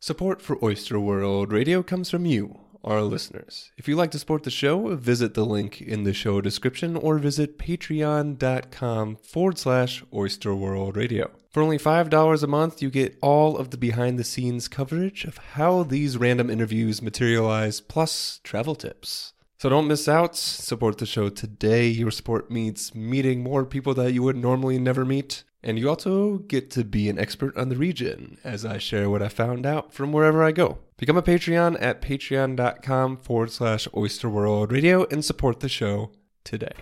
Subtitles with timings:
[0.00, 3.72] Support for Oyster World Radio comes from you, our listeners.
[3.76, 7.18] If you'd like to support the show, visit the link in the show description or
[7.18, 11.32] visit patreon.com forward slash Oyster World Radio.
[11.50, 15.38] For only $5 a month, you get all of the behind the scenes coverage of
[15.38, 19.32] how these random interviews materialize, plus travel tips.
[19.58, 20.36] So don't miss out.
[20.36, 21.88] Support the show today.
[21.88, 25.42] Your support means meeting more people that you would normally never meet.
[25.65, 29.21] And you also get to be an expert on the region as I share what
[29.21, 30.79] I found out from wherever I go.
[30.97, 36.11] Become a Patreon at patreon.com forward slash oyster world radio and support the show
[36.43, 36.73] today.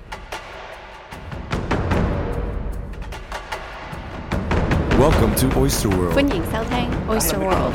[5.01, 6.13] Welcome to Oyster World.
[6.13, 7.73] 欢迎收听 Oyster World。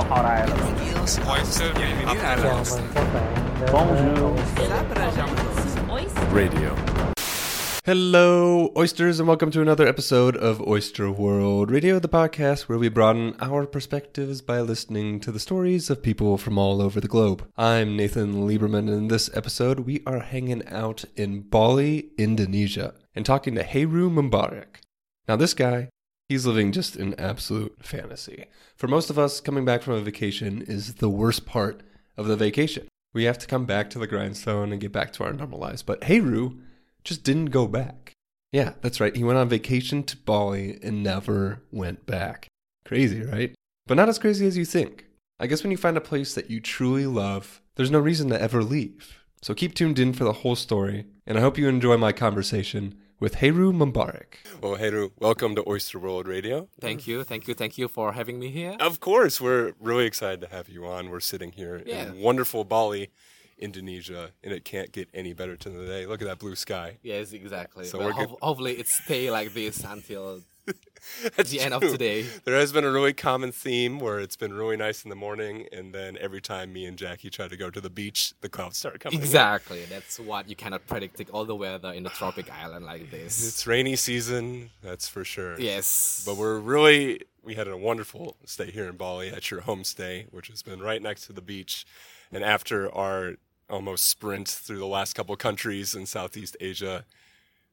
[6.33, 6.90] Radio.
[7.84, 12.90] Hello, oysters, and welcome to another episode of Oyster World Radio, the podcast where we
[12.90, 17.44] broaden our perspectives by listening to the stories of people from all over the globe.
[17.58, 23.26] I'm Nathan Lieberman, and in this episode, we are hanging out in Bali, Indonesia, and
[23.26, 24.82] talking to Heru Mubarak.
[25.28, 25.90] Now, this guy,
[26.30, 28.46] he's living just an absolute fantasy.
[28.76, 31.82] For most of us, coming back from a vacation is the worst part
[32.16, 32.88] of the vacation.
[33.12, 35.82] We have to come back to the grindstone and get back to our normal lives.
[35.82, 36.60] But Heru,
[37.04, 38.14] just didn't go back.
[38.52, 39.16] Yeah, that's right.
[39.16, 42.48] He went on vacation to Bali and never went back.
[42.86, 43.54] Crazy, right?
[43.88, 45.06] But not as crazy as you think.
[45.40, 48.42] I guess when you find a place that you truly love, there's no reason to
[48.42, 49.18] ever leave.
[49.42, 52.96] So keep tuned in for the whole story, and I hope you enjoy my conversation
[53.20, 54.36] with Heru Mubarak.
[54.62, 56.68] Well, Heru, welcome to Oyster World Radio.
[56.80, 58.76] Thank you, thank you, thank you for having me here.
[58.80, 61.10] Of course, we're really excited to have you on.
[61.10, 62.04] We're sitting here Yeah.
[62.08, 63.10] in wonderful Bali,
[63.62, 66.06] Indonesia, and it can't get any better today.
[66.06, 66.98] Look at that blue sky.
[67.04, 67.86] Yes, exactly.
[67.86, 70.42] So we're good- hopefully it stay like this until
[71.38, 72.26] the end of today.
[72.46, 75.68] There has been a really common theme where it's been really nice in the morning,
[75.72, 78.78] and then every time me and Jackie try to go to the beach, the clouds
[78.78, 79.20] start coming.
[79.20, 79.24] in.
[79.24, 79.84] Exactly.
[79.90, 83.46] That's what you cannot predict it, all the weather in a tropic island like this.
[83.48, 85.60] It's rainy season, that's for sure.
[85.60, 86.24] yes.
[86.26, 90.48] But we're really, we had a wonderful stay here in Bali at your homestay, which
[90.50, 91.86] has been right next to the beach.
[92.32, 93.34] And after our
[93.72, 97.06] almost sprint through the last couple countries in Southeast Asia,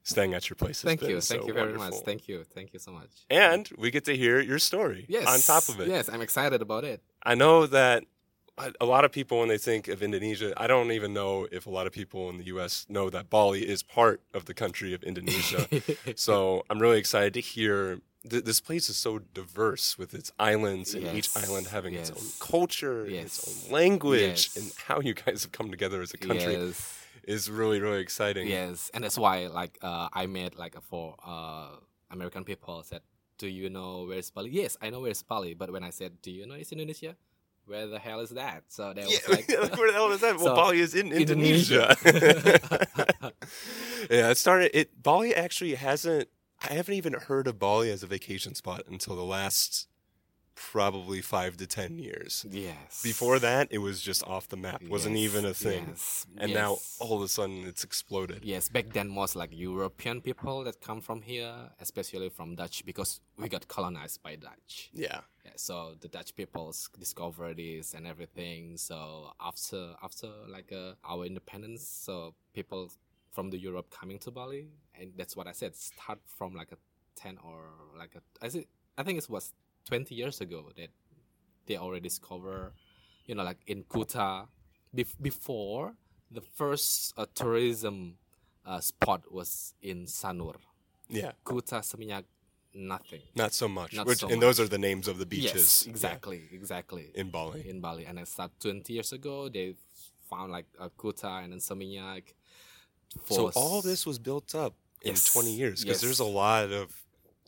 [0.03, 1.21] staying at your place Thank you.
[1.21, 1.93] so Thank you very much.
[2.05, 2.43] Thank you.
[2.55, 3.09] Thank you so much.
[3.29, 5.27] And we get to hear your story Yes.
[5.27, 5.87] on top of it.
[5.87, 7.03] Yes, I'm excited about it.
[7.21, 8.05] I know that
[8.81, 11.69] a lot of people, when they think of Indonesia, I don't even know if a
[11.69, 12.85] lot of people in the U.S.
[12.89, 15.67] know that Bali is part of the country of Indonesia.
[16.15, 18.01] so I'm really excited to hear.
[18.27, 22.17] Th- this place is so diverse with its islands and each island having its own
[22.19, 22.37] yes.
[22.39, 24.57] culture, and its own language, Yes.
[24.57, 26.99] and how you guys have come together as a country Yes.
[27.23, 28.47] is really, really exciting.
[28.47, 31.79] Yes, and that's why like uh, I met like for uh,
[32.11, 33.01] American people said,
[33.37, 36.29] "Do you know where's Bali?" Yes, I know where's Bali, but when I said, "Do
[36.31, 37.15] you know it's Indonesia?"
[37.69, 38.63] Where the hell is that?
[38.67, 40.35] So that Yeah, was like, where the hell is that?
[40.41, 41.95] Well, So, Bali is in Indonesia.
[42.03, 43.31] Indonesia.
[44.09, 44.71] yeah, it started.
[44.73, 46.27] It Bali actually hasn't.
[46.67, 49.87] I haven't even heard of Bali as a vacation spot until the last
[50.55, 52.45] probably five to ten years.
[52.51, 53.01] yes.
[53.01, 54.81] Before that, it was just off the map.
[54.83, 55.85] wasn't Yes, even a thing.
[55.87, 58.43] yes, And now all of a sudden, it's exploded.
[58.43, 63.21] Yes, back then most like European people that come from here, especially from Dutch, because
[63.37, 64.89] we got colonized by Dutch.
[64.93, 65.21] Yeah.
[65.45, 68.75] Yeah, so the Dutch peoples discovered this and everything.
[68.75, 72.91] So after after like uh, our independence, so people
[73.31, 74.67] from the Europe coming to Bali,
[74.99, 75.75] and that's what I said.
[75.75, 76.77] Start from like a
[77.15, 77.59] ten or
[77.97, 78.67] like a I think
[78.97, 79.53] I think it was
[79.85, 80.89] twenty years ago that
[81.65, 82.73] they already discover,
[83.25, 84.47] you know, like in Kuta,
[84.95, 85.93] bef- before
[86.31, 88.15] the first uh, tourism
[88.65, 90.55] uh, spot was in Sanur.
[91.09, 91.31] Yeah.
[91.45, 92.23] Kuta, Seminyak,
[92.73, 93.21] nothing.
[93.35, 93.95] Not so much.
[93.95, 95.53] Not Which so and those are the names of the beaches.
[95.53, 97.11] Yes, yeah, exactly, exactly.
[97.15, 97.67] in Bali.
[97.67, 99.49] in Bali, and I start twenty years ago.
[99.49, 99.75] They
[100.29, 102.33] found like a Kuta and then Seminyak.
[103.25, 106.95] So all this was built up in 20 years because there's a lot of,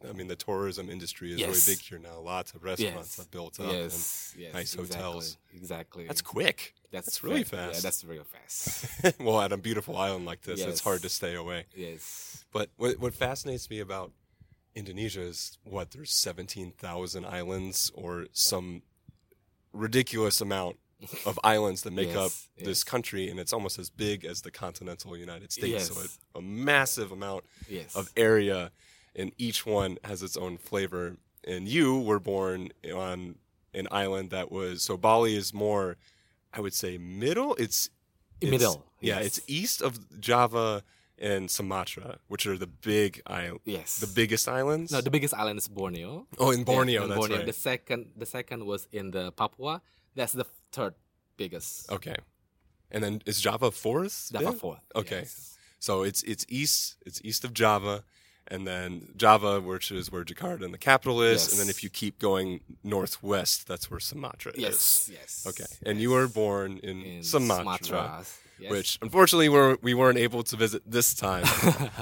[0.07, 1.49] I mean, the tourism industry is Yes.
[1.49, 2.19] really big here now.
[2.19, 3.71] Lots of restaurants yes, have built up.
[3.71, 5.37] yes, yes, nice exactly, hotels.
[5.53, 6.07] Exactly.
[6.07, 6.73] That's quick.
[6.91, 7.75] That's, that's really fast.
[7.75, 9.19] Yeah, that's real fast.
[9.19, 11.65] well, at a beautiful island like this, it's hard to stay away.
[11.75, 12.43] yes.
[12.51, 14.11] But what, what fascinates me about
[14.75, 18.81] Indonesia is what there's 17,000 islands or some
[19.73, 20.77] ridiculous amount
[21.25, 24.51] of islands that make up Yes, this country, and it's almost as big as the
[24.51, 25.87] continental United States.
[25.87, 26.17] So Yes.
[26.35, 27.95] a, a massive amount Yes.
[27.95, 28.71] of area,
[29.15, 31.17] and each one has its own flavor.
[31.43, 33.35] And you were born on
[33.73, 35.97] an island that was so Bali is more,
[36.53, 37.55] I would say, middle.
[37.55, 37.89] It's,
[38.39, 39.25] it's Middle, Yeah, yes.
[39.27, 40.83] it's east of Java
[41.17, 43.99] and Sumatra, which are the big island, Yes.
[43.99, 44.91] the biggest islands.
[44.91, 46.25] No, the biggest island is Borneo.
[46.39, 47.37] oh, in Borneo, Yeah, in that's Borneo.
[47.37, 47.45] right.
[47.45, 49.81] The second, the second was in the Papua.
[50.15, 50.95] That's the third
[51.37, 51.91] biggest.
[51.91, 52.15] Okay.
[52.91, 54.31] And then is Java fourth?
[54.33, 54.81] Java fourth.
[54.95, 55.19] Okay.
[55.19, 55.57] yes.
[55.79, 58.03] So it's it's east it's east of Java,
[58.47, 61.89] and then Java, which is where Jakarta and the capital is, and then if you
[61.89, 64.59] keep going northwest, that's where Sumatra is.
[64.59, 65.09] Yes.
[65.11, 65.45] Yes.
[65.47, 65.89] Okay.
[65.89, 68.23] And you were born in, in Sumatra,
[68.59, 68.71] yes.
[68.71, 71.45] which unfortunately we're, we weren't able to visit this time,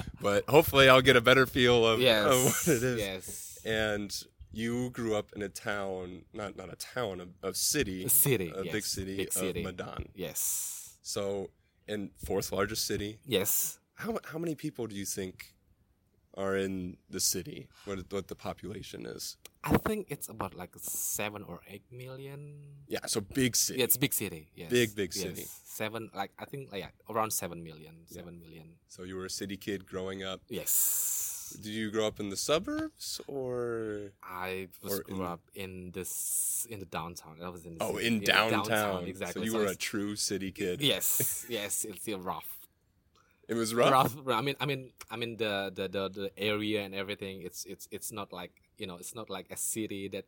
[0.21, 2.25] but hopefully I'll get a better feel of, yes.
[2.25, 2.99] of what it is.
[2.99, 3.59] Yes.
[3.63, 8.09] And you grew up in a town, not not a town, a, a city, A
[8.09, 8.51] city.
[8.55, 10.09] a big city Big of Medan.
[10.15, 10.97] Yes.
[11.01, 11.49] So,
[11.87, 13.79] in fourth largest city, Yes.
[13.95, 15.53] how how many people do you think
[16.35, 17.67] are in the city?
[17.85, 19.37] What what the population is?
[19.63, 22.41] I think it's about like seven or eight million.
[22.87, 23.79] Yeah, so big city.
[23.79, 24.47] Yeah, it's big city.
[24.55, 24.69] Yes.
[24.71, 25.23] Big, big Yes.
[25.23, 25.45] city.
[25.65, 28.05] Seven, like I think, like, yeah, around seven million.
[28.07, 28.67] Seven million.
[28.87, 30.41] so you were a city kid growing up.
[30.49, 30.71] Yes.
[31.49, 34.11] Did you grow up in the suburbs or?
[34.23, 37.37] I was Or grew in- up in this in the downtown.
[37.43, 39.05] I was in the Oh, city- in the downtown.
[39.05, 39.41] exactly.
[39.41, 40.81] So you were a true city kid.
[40.81, 41.85] yes, yes.
[41.85, 42.57] It's still rough.
[43.47, 43.91] It was rough.
[43.91, 44.37] rough.
[44.37, 47.41] I mean, I mean, I mean the, the the the area and everything.
[47.41, 50.25] It's it's it's not like you know, it's not like a city that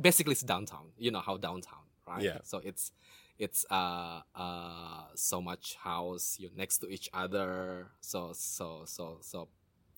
[0.00, 0.86] basically it's downtown.
[0.98, 2.22] You know how downtown, right?
[2.22, 2.38] Yeah.
[2.42, 2.90] So it's
[3.38, 7.86] it's uh uh so much house you're next to each other.
[8.00, 9.48] So so so so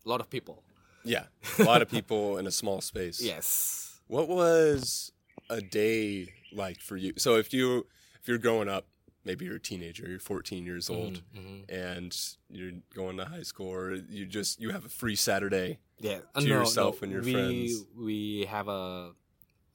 [0.09, 0.63] a lot of people.
[1.05, 1.25] Yeah,
[1.59, 3.21] a lot of people in a small space.
[3.33, 4.01] Yes.
[4.09, 5.13] What was
[5.51, 7.13] a day like for you?
[7.19, 7.87] So if you
[8.21, 8.87] if you're growing up,
[9.25, 11.61] maybe you're a teenager, you're 14 years old, Mhm, mhm.
[11.93, 12.13] and
[12.49, 15.79] you're going to high school, or you just you have a free Saturday.
[16.01, 16.21] Yeah.
[16.39, 17.85] to yourself and your we, friends.
[17.97, 19.13] We have a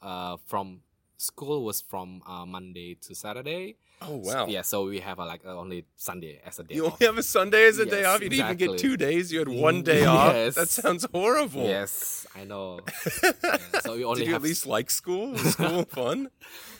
[0.02, 0.82] uh from
[1.18, 3.78] school was from uh, Monday to Saturday.
[4.06, 4.48] Oh So- wow!
[4.48, 6.76] yeah, so we have a, like only Sunday as a day off.
[6.76, 6.94] You off.
[6.94, 8.22] only have a Sunday as a day off.
[8.22, 9.32] You didn't even get two days.
[9.32, 10.56] You had one day off.
[10.56, 11.64] That sounds horrible.
[11.64, 12.80] Yes, I know.
[13.24, 15.32] Yeah, so we only Did you have at least like school?
[15.34, 16.30] Was school fun?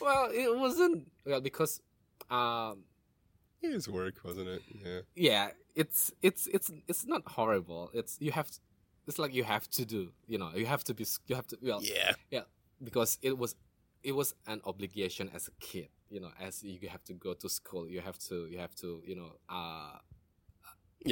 [0.00, 1.80] well, it wasn't well because
[2.30, 2.84] um
[3.62, 4.62] It was work, wasn't it?
[4.84, 5.00] Yeah.
[5.14, 7.90] yeah, it's it's it's it's not horrible.
[7.94, 8.48] It's you have
[9.06, 11.58] it's like you have to do, you know, you have to be you have to
[11.62, 12.44] well yeah, Yeah.
[12.82, 13.54] because it was
[14.02, 17.48] it was an obligation as a kid, you know, as you have to go to
[17.48, 19.98] school, you have to you have to, you know, uh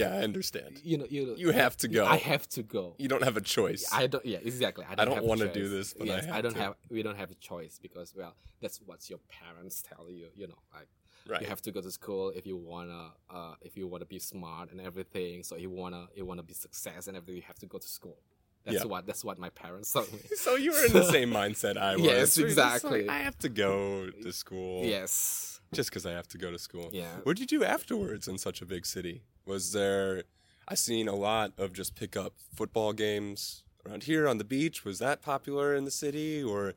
[0.00, 0.72] Yeah, I understand.
[0.90, 2.02] you know, you You have to go.
[2.16, 2.84] I have to go.
[3.02, 3.82] You don't have a choice.
[3.93, 4.25] I don't.
[4.25, 4.84] Yeah, exactly.
[4.88, 6.62] I I don't, don't wanna do this, but I yes, have don't to.
[6.64, 6.75] have.
[6.96, 10.28] We don't have a choice because well, that's what your parents tell you.
[10.40, 10.88] You know, like
[11.32, 11.40] right.
[11.43, 13.04] you have to go to school if you wanna,
[13.37, 15.43] uh, if you wanna be smart and everything.
[15.49, 17.37] So you wanna, you wanna be success and everything.
[17.43, 18.19] You have to go to school.
[18.64, 18.85] That's Yeah.
[18.85, 19.06] what.
[19.06, 20.20] That's what my parents told me.
[20.37, 22.05] So you were in the same mindset I was.
[22.05, 23.09] Yes, You're like, exactly.
[23.09, 24.85] I have to go to school.
[24.85, 25.61] yes.
[25.73, 26.91] Just because I have to go to school.
[26.93, 27.06] Yeah.
[27.23, 29.23] What did you do afterwards in such a big city?
[29.47, 30.25] Was there?
[30.69, 34.85] I seen a lot of just pick up football games around here on the beach.
[34.85, 36.75] Was that popular in the city, or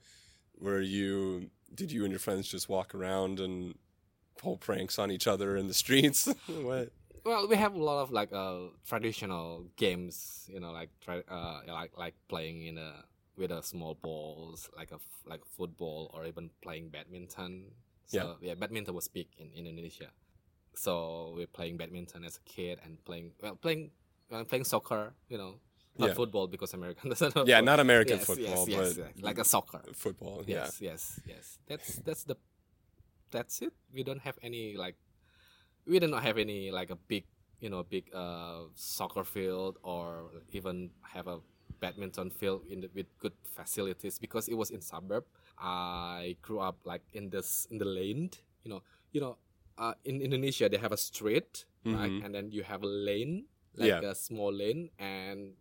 [0.57, 1.49] were you?
[1.73, 3.75] Did you and your friends just walk around and
[4.37, 6.25] pull pranks on each other in the streets?
[6.47, 6.89] what?
[7.25, 10.45] Well, we have a lot of like uh traditional games.
[10.47, 13.03] You know, like try, uh like like playing in a
[13.35, 17.73] with a small balls, like a f- like football or even playing badminton.
[18.05, 20.13] So yeah, badminton was big in Indonesia.
[20.75, 23.89] So we're playing badminton as a kid and playing well playing
[24.29, 25.13] well, playing soccer.
[25.27, 25.53] You know,
[25.97, 26.13] not Yeah.
[26.13, 27.35] football because American doesn't.
[27.35, 29.81] know Yeah, not American yes, football, yes, yes, but like a soccer.
[29.97, 30.43] football.
[30.45, 30.69] Yeah.
[30.69, 31.57] Yes, yes, yes.
[31.65, 32.37] That's that's the
[33.31, 33.73] that's it.
[33.91, 34.95] We don't have any like
[35.87, 37.25] we did not have any like a big
[37.59, 41.39] you know big uh soccer field or even have a
[41.79, 45.23] badminton field in the, with good facilities because it was in suburb.
[45.59, 48.31] I grew up like in this in the lane.
[48.63, 49.37] You know, you know,
[49.77, 52.25] uh, in Indonesia they have a street right, Mhm.
[52.25, 54.11] and then you have a lane like Yeah.
[54.11, 55.53] a small lane, and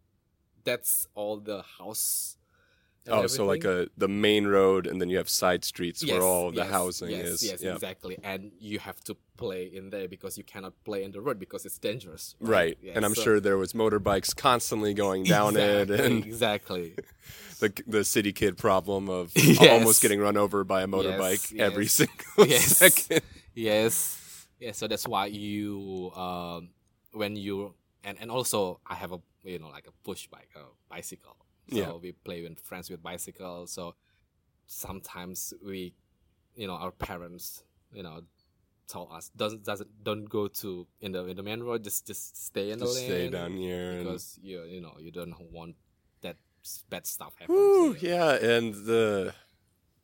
[0.65, 2.39] that's all the house.
[3.09, 6.23] Oh, so like a the main road, and then you have side streets Yes, where
[6.23, 7.43] all the yes, housing yes, is.
[7.43, 7.75] Yes, yeah.
[7.75, 8.17] exactly.
[8.23, 11.67] And you have to play in there because you cannot play in the road because
[11.67, 12.35] it's dangerous.
[12.41, 16.25] Right, Yes, and I'm so- sure there was motorbikes constantly going down it, Exactly, and
[16.25, 16.95] exactly.
[17.61, 22.47] the the city kid problem of almost getting run over by a motorbike every single
[22.47, 22.79] Yes.
[22.79, 23.21] second.
[23.55, 24.79] yes, yes.
[24.79, 26.71] So that's why you, um,
[27.13, 30.61] when you and and also I have a you know like a push bike, a
[30.89, 31.37] bicycle.
[31.71, 31.93] So Yeah.
[31.93, 33.73] we play with friends with bicycles.
[33.73, 33.95] So
[34.67, 35.95] sometimes we,
[36.55, 38.23] you know, our parents, you know,
[38.87, 41.83] told us doesn't doesn't don't go to in the in the main road.
[41.85, 43.09] Just just stay in the Just lane.
[43.11, 43.91] stay down here.
[43.93, 45.77] And, because you you know you don't want
[46.21, 46.37] that
[46.91, 47.55] bad stuff happen.
[47.55, 49.35] Whew, yeah, and the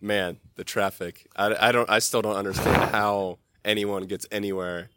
[0.01, 1.27] man, the traffic.
[1.37, 1.91] I, I don't.
[1.91, 4.89] I still don't understand how anyone gets anywhere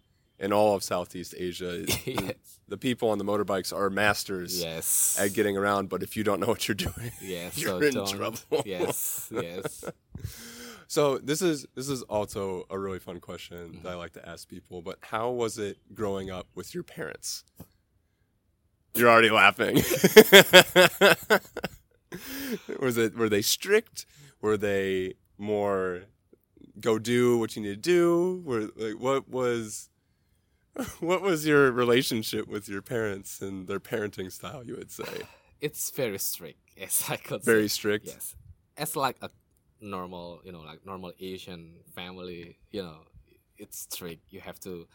[0.43, 1.85] in all of Southeast Asia.
[2.05, 2.59] yes.
[2.67, 5.17] The people on the motorbikes are masters Yes.
[5.19, 7.57] at getting around, but if you don't know what you're doing, Yes.
[7.62, 8.39] you're so in don't- trouble.
[8.65, 9.29] Yes.
[9.31, 9.83] Yes.
[10.88, 13.81] So this is this is also a really fun question Mm-hmm.
[13.83, 14.83] that I like to ask people.
[14.83, 17.43] But how was it growing up with your parents?
[18.93, 19.77] You're already laughing.
[22.79, 24.05] was it were they strict?
[24.41, 26.03] Were they more
[26.79, 28.43] go do what you need to do?
[28.45, 29.89] Were like what was
[31.00, 34.63] what was your relationship with your parents and their parenting style?
[34.63, 35.27] You would say
[35.62, 37.75] It's very strict, yes, I could very say.
[37.80, 38.06] strict.
[38.08, 38.36] Yes,
[38.77, 39.30] as like a
[39.80, 42.98] normal, you know, like normal Asian family, you know,
[43.58, 44.24] it's strict.
[44.30, 44.88] You have to,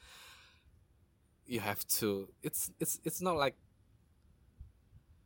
[1.47, 2.29] you have to.
[2.43, 3.55] It's it's it's not like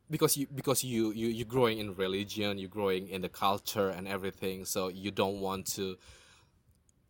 [0.09, 4.07] because you because you you you're growing in religion, you're growing in the culture and
[4.07, 5.97] everything, so you don't want to.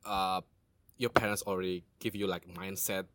[0.06, 0.42] Uh,
[0.98, 3.06] your parents already give you like mindset.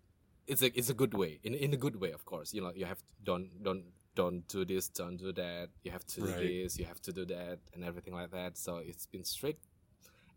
[0.48, 2.54] It's a it's a good way in in a good way, of course.
[2.54, 5.68] You know, you have to, don't don't don't do this, don't do that.
[5.84, 6.38] You have to Right.
[6.40, 8.56] do this, you have to do that, and everything like that.
[8.56, 9.68] So it's been strict,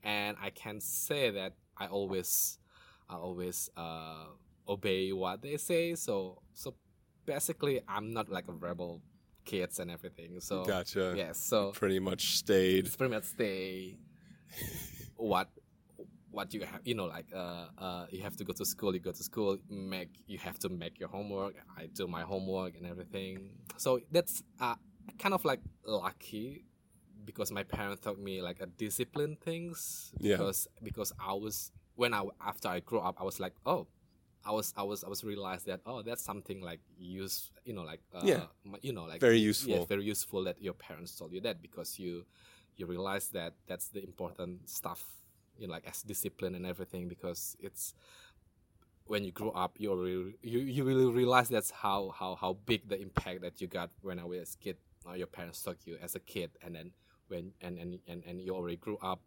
[0.03, 2.59] and I can say that I always,
[3.09, 4.25] I always uh,
[4.67, 5.95] obey what they say.
[5.95, 6.75] So so
[7.25, 9.01] basically, I'm not like a rebel
[9.45, 10.39] kids and everything.
[10.41, 11.13] So Gotcha.
[11.15, 12.85] yes, so Pretty much stayed.
[12.87, 13.97] it's pretty much stay
[15.15, 15.47] what
[16.31, 18.99] what you have you know like uh uh you have to go to school you
[18.99, 22.85] go to school make you have to make your homework i do my homework and
[22.85, 24.75] everything so that's uh
[25.19, 26.63] kind of like lucky
[27.25, 30.37] because my parents taught me like a discipline things Yeah.
[30.37, 33.87] because because i was when i after i grew up i was like oh
[34.43, 37.83] I was, I was, I was realized that oh, that's something like use, you know,
[37.83, 38.45] like uh, Yeah.
[38.81, 39.85] you know, like Very yeah, useful.
[39.85, 42.25] very useful that your parents told you that because you
[42.75, 45.05] you realize that that's the important stuff
[45.61, 47.93] you know like as discipline and everything because it's
[49.05, 52.87] when you grow up you really, you you really realize that's how how how big
[52.89, 55.97] the impact that you got when I was a kid or your parents taught you
[56.01, 56.91] as a kid and then
[57.27, 59.21] when and and and, and you already grew up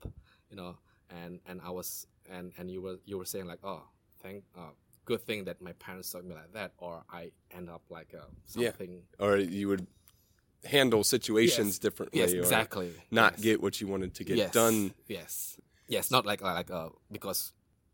[0.50, 0.76] you know
[1.10, 3.82] and and I was and and you were you were saying like oh
[4.22, 4.72] thank uh
[5.04, 8.24] good thing that my parents taught me like that or I end up like uh,
[8.56, 8.70] Yeah.
[9.18, 9.86] or you would
[10.64, 11.78] handle situations Yes.
[11.78, 13.40] differently yes exactly not Yes.
[13.42, 14.50] get what you wanted to get yes.
[14.54, 17.52] done Yes, yes, not like like uh because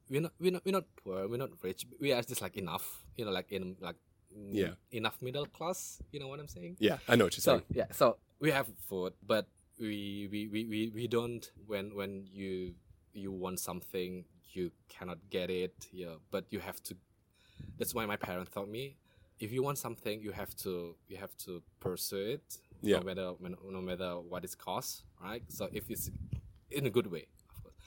[0.09, 1.87] we're not we're not we're not poor, we're not rich.
[2.00, 3.97] We are just like enough, you know, like in like
[4.37, 4.75] mm, Yeah.
[4.90, 6.00] enough middle class.
[6.12, 6.76] You know what I'm saying?
[6.80, 9.47] yeah i know what you're So saying yeah, so we have food, but
[9.78, 12.75] we we, we, we, we don't when when you
[13.12, 15.75] you want something you cannot get it.
[15.92, 16.97] Yeah, but you have to.
[17.78, 18.97] That's why my parents taught me.
[19.38, 22.99] If you want something, you have to you have to pursue it, Yeah.
[22.99, 23.32] no matter
[23.70, 25.42] no matter what it costs, right?
[25.49, 26.11] So if it's
[26.70, 27.26] in a good way.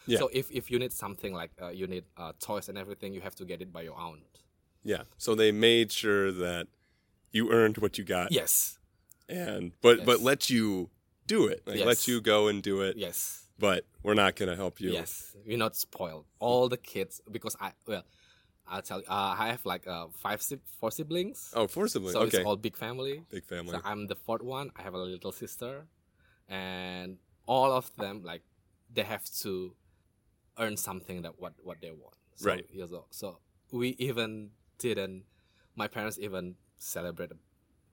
[0.05, 0.19] Yeah.
[0.19, 3.21] So if, if you need something like uh, you need uh, toys and everything, you
[3.21, 4.19] have to get it by your own.
[4.85, 6.67] yeah so they made sure that
[7.31, 8.77] you earned what you got Yes,
[9.29, 10.89] and but but let you
[11.35, 13.47] do it like let you go and do it yes.
[13.57, 15.11] but we're not gonna help you Yes,
[15.47, 16.25] we're not spoiled.
[16.39, 18.03] All the kids, because I well,
[18.71, 21.37] I'll tell you, uh, I have like uh, five si- four siblings.
[21.59, 23.15] oh forcibly so okay it's all big family.
[23.37, 24.67] big family So I'm the fourth one.
[24.77, 25.73] I have a little sister,
[26.49, 27.09] and
[27.45, 28.43] all of them like
[28.95, 29.51] they have to
[30.57, 32.15] earn something that what what they want.
[32.35, 32.65] So, Right.
[32.71, 33.39] yeah, So, so
[33.71, 35.23] we even didn't.
[35.75, 37.31] My parents even celebrate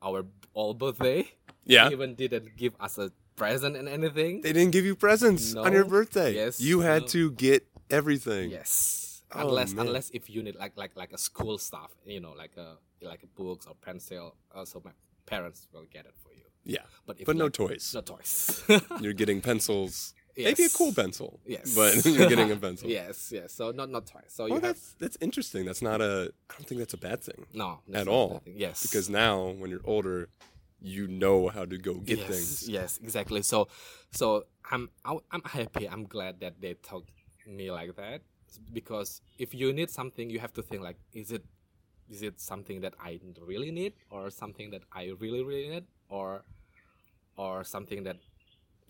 [0.03, 0.25] our
[0.55, 1.29] all birthday.
[1.65, 4.41] yeah They even didn't give us a present and anything.
[4.43, 7.09] they didn't give you presents on your birthday Yes, you had no.
[7.17, 9.23] to get everything Yes.
[9.33, 9.87] Oh, unless man.
[9.87, 13.23] unless if you need like like like a school stuff, you know, like a like
[13.23, 14.95] a books or pencil, also uh, my
[15.27, 16.47] parents will get it for you.
[16.65, 18.63] yeah But if but no toys no toys.
[19.01, 23.53] you're getting pencils maybe a cool pencil yes, but you're getting a pencil yes, yes.
[23.53, 24.29] So not not toys.
[24.29, 25.65] So Oh, have that's that's interesting.
[25.65, 26.33] That's not a.
[26.51, 28.43] I don't think that's a bad thing no at all.
[28.47, 30.29] Yes, Because now, when you're older,
[30.81, 32.69] you know how to go get yes, things.
[32.69, 33.43] Yes, exactly.
[33.43, 33.69] So
[34.13, 35.89] so I'm I'm happy.
[35.89, 37.07] I'm glad that they taught
[37.47, 38.23] me like that
[38.73, 41.45] because if you need something, you have to think like, is it
[42.09, 46.45] is it something that I really need or something that I really really need or
[47.37, 48.17] or something that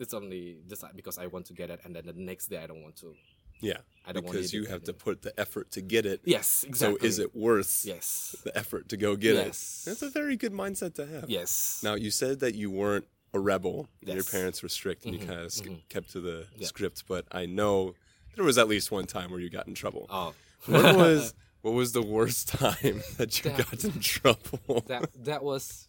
[0.00, 2.66] it's only just because I want to get it and then the next day I
[2.66, 3.14] don't want to.
[3.62, 6.22] Yeah, I don't because you have to put the effort to get it.
[6.24, 6.98] Yes, exactly.
[7.00, 8.34] So is it worth Yes.
[8.42, 9.46] the effort to go get it?
[9.48, 9.84] Yes.
[9.86, 9.90] it?
[9.90, 11.28] That's a very good mindset to have.
[11.28, 11.82] Yes.
[11.84, 13.88] Now you said that you weren't a rebel.
[14.00, 14.36] and Your Mm-hmm.
[14.36, 15.52] parents were strict, and you kind of
[15.90, 16.66] kept to the Yeah.
[16.68, 17.04] script.
[17.06, 17.94] But I know
[18.34, 20.06] there was at least one time where you got in trouble.
[20.08, 20.32] Oh.
[20.66, 24.84] What was what was the worst time that you That- got in trouble?
[24.86, 25.86] that that was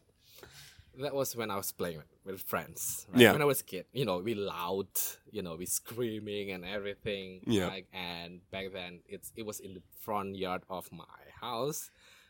[1.00, 3.08] that was when I was playing with, friends.
[3.12, 3.22] Right?
[3.22, 3.32] Yeah.
[3.34, 4.88] When I was a kid, you know, we loud,
[5.32, 7.42] you know, we screaming and everything.
[7.48, 7.68] Yeah.
[7.68, 11.06] Like, and back then, it's it was in the front yard of my
[11.40, 11.90] house,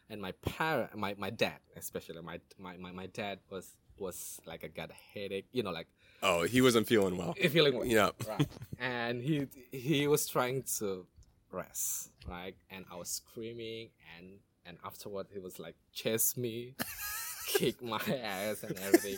[0.10, 4.64] and my parent, my, my dad, especially my, my my my dad was was like
[4.64, 5.48] I got a headache.
[5.52, 5.88] You know, like
[6.24, 7.34] Oh, he wasn't feeling well.
[7.34, 7.86] feeling well.
[7.86, 8.12] Yeah.
[8.28, 8.48] Right.
[8.80, 11.06] and he he was trying to
[11.52, 12.56] rest, right?
[12.70, 16.76] And I was screaming, and and afterward he was like chase me,
[17.48, 19.18] kick my ass and everything.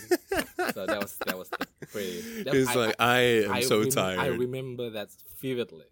[0.73, 1.49] so that was that was
[1.91, 2.43] pretty.
[2.43, 3.19] that- He's I- like, I,
[3.57, 4.19] am so rem- tired.
[4.19, 5.09] I remember that
[5.41, 5.85] vividly.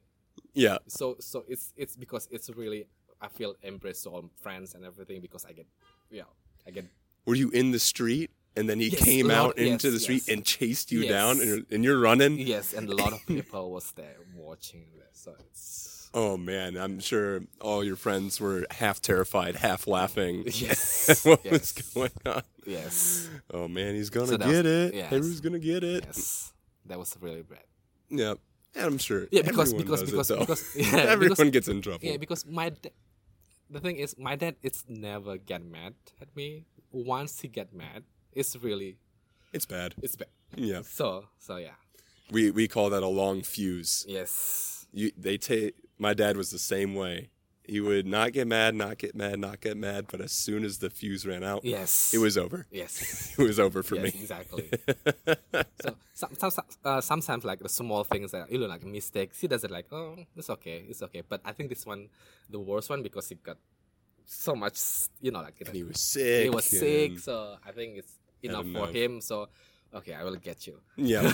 [0.54, 0.78] yeah.
[0.88, 2.88] So so it's it's because it's really
[3.22, 5.68] I feel embraced all friends and everything because I get
[6.10, 6.24] yeah
[6.68, 6.86] I get
[7.26, 10.00] Were you in the street and then he Yes, came lot- out into yes, the
[10.00, 10.34] street yes.
[10.36, 12.38] and chased you down and you're, and you're running?
[12.40, 17.00] yes and a lot of people was there watching this so it's Oh man, I'm
[17.00, 20.44] sure all your friends were half terrified, half laughing.
[20.46, 22.44] yes what yes, was going on?
[22.66, 24.94] yes Oh man, he's gonna So get was- it.
[24.94, 25.10] yes.
[25.10, 26.04] Heru's gonna get it.
[26.06, 26.52] yes
[26.86, 27.64] that was really bad
[28.10, 28.34] Yeah.
[28.76, 29.28] And I'm sure.
[29.32, 30.40] Yeah, because- because- it, because- though.
[30.40, 32.04] because- yeah, everyone because- gets in trouble.
[32.06, 32.92] yeah because my da-
[33.70, 38.04] the thing is my dad is never get mad at me once he get mad
[38.34, 38.98] it's really
[39.54, 39.96] it's bad.
[40.02, 40.82] it's bad Yeah.
[40.84, 41.76] so so yeah
[42.32, 44.06] We we call that a long fuse.
[44.08, 47.30] yes You they take my dad was the same way.
[47.64, 50.80] He would not get mad, not get mad, not get mad, but as soon as
[50.80, 52.66] the fuse ran out, yes it was over.
[52.72, 52.94] yes
[53.40, 54.20] It was over for yes, me.
[54.22, 54.66] exactly.
[55.84, 59.40] so some, some, some- uh, sometimes like the small things that you know like mistakes,
[59.40, 61.22] he does it like oh it's okay, it's okay.
[61.32, 62.10] But I think this one,
[62.50, 63.58] the worst one because he got
[64.26, 64.78] so much,
[65.22, 66.44] you know, like And he was sick.
[66.46, 67.20] he was sick.
[67.20, 68.90] So I think it's enough, enough.
[68.90, 69.22] for him.
[69.22, 69.48] So
[69.94, 70.82] okay, I will get you.
[70.98, 71.30] Yeah.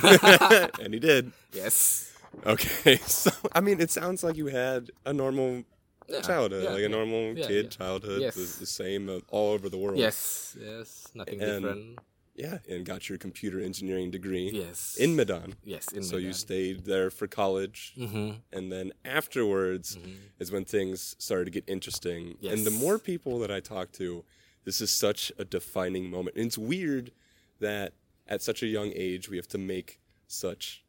[0.82, 1.32] and he did.
[1.54, 2.12] Yes.
[2.46, 2.98] Okay.
[3.08, 5.64] So I mean it sounds like you had a normal
[6.10, 7.70] Yeah, childhood, yeah, like a yeah, normal yeah, kid yeah.
[7.70, 8.36] childhood, Yes.
[8.36, 9.98] the, the same uh, all over the world.
[9.98, 10.56] Yes.
[10.60, 11.08] Yes.
[11.14, 12.00] Nothing And- different.
[12.40, 14.96] Yeah, and got your computer engineering degree Yes.
[15.00, 15.56] in Medan.
[15.66, 15.88] yes.
[15.92, 18.30] In so you stayed there for college, Mm-hmm.
[18.56, 19.98] and then afterwards
[20.40, 22.38] is when things started to get interesting.
[22.48, 24.24] And the more people that I talk to,
[24.66, 26.36] this is such a defining moment.
[26.38, 27.12] And it's weird
[27.60, 27.94] that
[28.28, 30.84] at such a young age we have to make such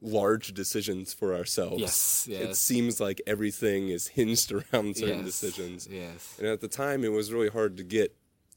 [0.00, 1.80] large decisions for ourselves.
[1.80, 5.26] Yes, It seems like everything is hinged around certain yes.
[5.26, 5.88] decisions.
[5.90, 6.36] Yes.
[6.38, 8.16] And at the time it was really hard to get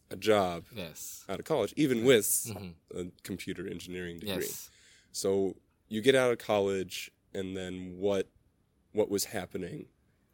[0.09, 1.25] a job Yes.
[1.27, 2.97] out of college, even with mm-hmm.
[2.97, 4.45] a computer engineering degree.
[4.45, 4.69] Yes.
[5.11, 5.55] So
[5.89, 8.29] you get out of college, and then what?
[8.93, 9.87] What was happening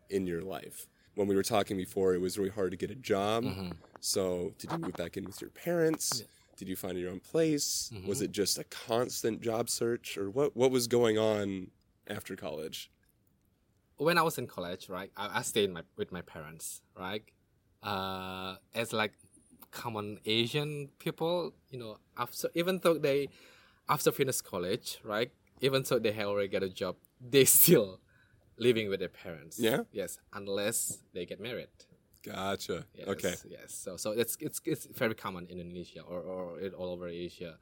[0.09, 0.87] in your life?
[1.15, 3.45] When we were talking before, it was really hard to get a job.
[3.45, 3.71] Mm-hmm.
[4.01, 6.23] So did you move back in with your parents?
[6.59, 7.89] Did you find your own place?
[8.05, 10.55] Was it just a constant job search, or what?
[10.55, 11.71] What was going on
[12.07, 12.91] after college?
[13.99, 17.23] when I was in college, right, I, I stayed my, with my parents, right?
[17.83, 19.13] Uh, as like
[19.71, 23.29] common Asian people, you know, after even though they
[23.87, 27.99] after finish college, right, even though they have already get a job, they still
[28.57, 29.59] living with their parents.
[29.59, 29.81] Yeah?
[29.91, 31.67] Yes, unless they get married.
[32.23, 32.85] Gotcha.
[32.93, 33.35] Yes, Okay.
[33.49, 33.73] Yes.
[33.73, 37.57] So so it's it's it's very common in Indonesia or or it all over Asia.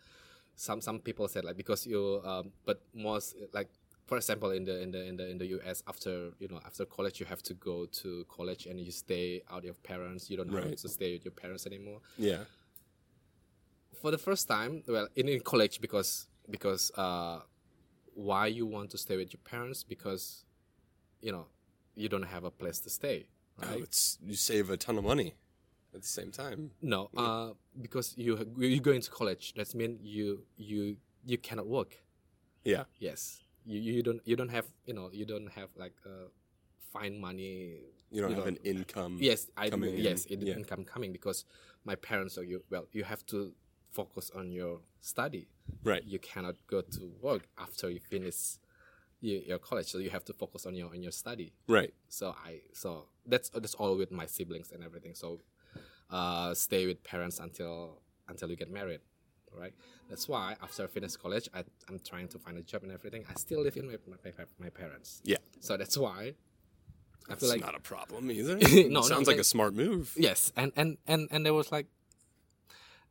[0.55, 3.69] Some some people said like because you um but most like
[4.07, 6.85] for example in the in the in the in the US after you know after
[6.85, 10.37] college you have to go to college and you stay out of your parents you
[10.37, 12.45] don't have to stay with your parents anymore Yeah.
[14.01, 17.41] for the first time well in, in college because because uh
[18.15, 20.45] why you want to stay with your parents because
[21.21, 21.45] you know
[21.95, 23.27] you don't have a place to stay
[23.63, 25.35] Oh, it's you save a ton of money
[25.93, 26.71] at the same time.
[26.81, 29.53] No, uh, because you you going to college.
[29.55, 31.95] That means you you you cannot work.
[32.63, 32.83] Yeah.
[32.99, 36.27] Yes, you, you don't you don't have you know you don't have like uh,
[36.93, 37.79] fine money.
[38.11, 39.17] You don't You have don't- an income.
[39.19, 40.53] Yes, I in, yes in, yeah.
[40.55, 41.43] income coming because
[41.83, 43.53] my parents are you well you have to
[43.91, 45.47] focus on your study.
[45.83, 46.03] Right.
[46.05, 48.59] You cannot go to work after you finish
[49.21, 51.93] your, your college, so you have to focus on your on your study Right.
[52.07, 55.15] so I so that's that's all with my siblings and everything.
[55.15, 55.41] So
[56.09, 59.01] uh, stay with parents until until you get married,
[59.53, 59.73] right?
[60.09, 63.25] That's why after I finish college, I I'm trying to find a job and everything.
[63.29, 65.21] I still live in with my my, my parents.
[65.23, 65.37] Yeah.
[65.59, 66.33] So that's why
[67.29, 68.57] I feel like not a problem either.
[68.89, 70.13] No, no, sounds like like- a smart move.
[70.15, 71.87] yes, and and and and there was like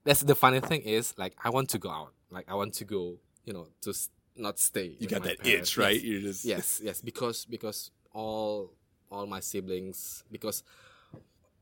[0.05, 2.85] that's the funny thing is like I want to go out, like I want to
[2.85, 3.92] go, you know, to
[4.37, 4.96] not stay.
[4.99, 5.70] You got that parents.
[5.70, 5.94] itch, right?
[5.94, 6.05] Yes.
[6.05, 8.72] You're just yes yes because because all
[9.11, 10.62] all my siblings because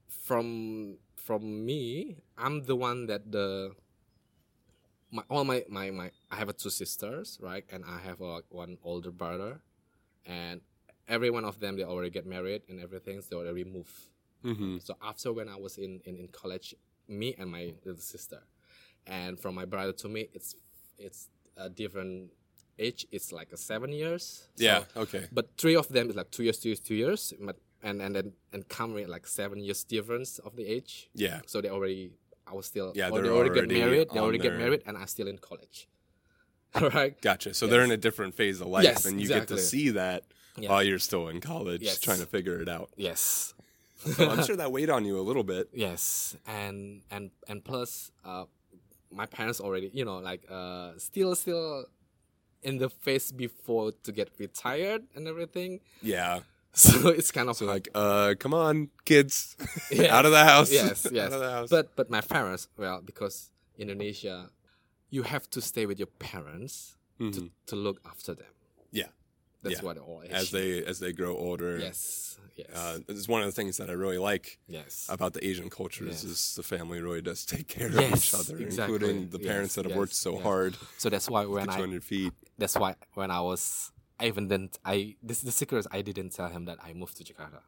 [0.08, 3.72] from from me i'm the one that the
[5.10, 8.40] my all my my, my i have a two sisters right and i have a,
[8.50, 9.60] one older brother
[10.26, 10.60] and
[11.08, 13.90] every one of them they already get married and everything so they already move
[14.42, 16.74] hmm so after when i was in, in in college
[17.08, 18.40] me and my little sister
[19.06, 20.54] and from my brother to me it's
[20.98, 22.30] it's a different
[22.78, 24.84] age it's like a seven years So- Yeah.
[24.96, 25.26] Okay.
[25.32, 28.14] but three of them is like two years, two years, two years, but, and and
[28.16, 31.08] then and come with like seven years difference of the age.
[31.14, 31.40] Yeah.
[31.46, 32.12] So they already,
[32.46, 34.08] I was still, Yeah, they're already, get married.
[34.12, 35.88] They already get married, and I'm still in college.
[36.74, 37.14] All right.
[37.20, 37.54] Gotcha.
[37.54, 40.24] So they're in a different phase of life, Yes, and you get to see that
[40.56, 40.70] Yeah.
[40.70, 42.00] while you're still in college, Yes.
[42.00, 42.88] trying to figure it out.
[42.96, 43.54] Yes.
[44.16, 45.68] So I'm sure that weighed on you a little bit.
[45.87, 48.44] Yes, and and and plus, uh,
[49.10, 51.87] my parents already, you know, like uh, still still
[52.64, 55.81] in the face before to get retired and everything.
[56.03, 56.40] Yeah.
[56.77, 59.57] So it's kind of So like, uh, come on, kids,
[59.92, 60.72] Yes, out of the house.
[60.72, 61.27] Yes, yes.
[61.31, 61.70] out of the house.
[61.70, 64.50] But but my parents, well, because Indonesia,
[65.11, 67.50] you have to stay with your parents to, Mhm.
[67.70, 68.50] to look after them.
[68.90, 69.11] yeah,
[69.62, 69.87] That's Yeah.
[69.87, 70.33] what all is.
[70.35, 71.79] as they as they grow older.
[71.79, 72.38] Yes.
[72.57, 72.70] Yes.
[72.74, 75.07] Uh, it's one of the things that I really like yes.
[75.09, 76.31] about the Asian cultures Yes.
[76.33, 78.94] is the family really does take care of each other, exactly.
[78.94, 80.42] including the parents Yes, that have yes, worked so yes.
[80.48, 80.72] hard
[81.03, 82.33] so that's why when to I feet.
[82.59, 86.31] That's why when I was I even didn't I this the secret is I didn't
[86.31, 87.61] tell him that I moved to Jakarta.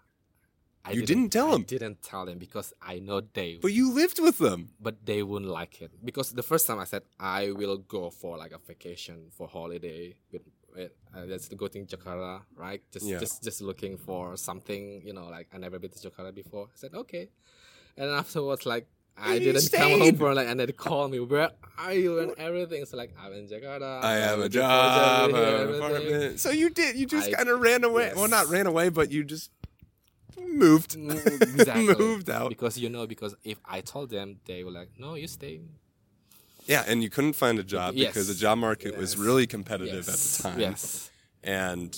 [0.85, 1.63] I You didn't tell I him?
[1.65, 4.71] didn't tell him because I know they But you lived with them.
[4.81, 8.39] but they wouldn't like it because the first time I said I will go for
[8.39, 10.43] like a vacation for holiday with,
[10.75, 12.83] with uh, let's go to Jakarta, right?
[12.93, 13.19] Just Yeah.
[13.19, 16.67] just just looking for something, you know, like I never been to Jakarta before.
[16.71, 17.31] I said okay,
[17.99, 18.87] and afterwards like
[19.19, 20.19] I didn't come home stayed.
[20.19, 22.85] for like and they call me where are you and everything.
[22.85, 24.03] So like I'm in Jakarta.
[24.03, 26.41] I have a job, I have an apartment.
[26.41, 26.97] So you did.
[26.97, 28.13] You just kind of ran away.
[28.15, 29.51] Well, not ran away, but you just
[30.39, 30.97] moved.
[30.97, 31.95] Exactly.
[31.95, 32.49] moved out.
[32.51, 35.61] because you know because if I told them they were like no you stay
[36.67, 38.09] Yeah, and you couldn't find a job Yes.
[38.11, 40.11] because the job market was really competitive yes.
[40.11, 40.61] at the time.
[40.61, 41.11] yes
[41.43, 41.97] And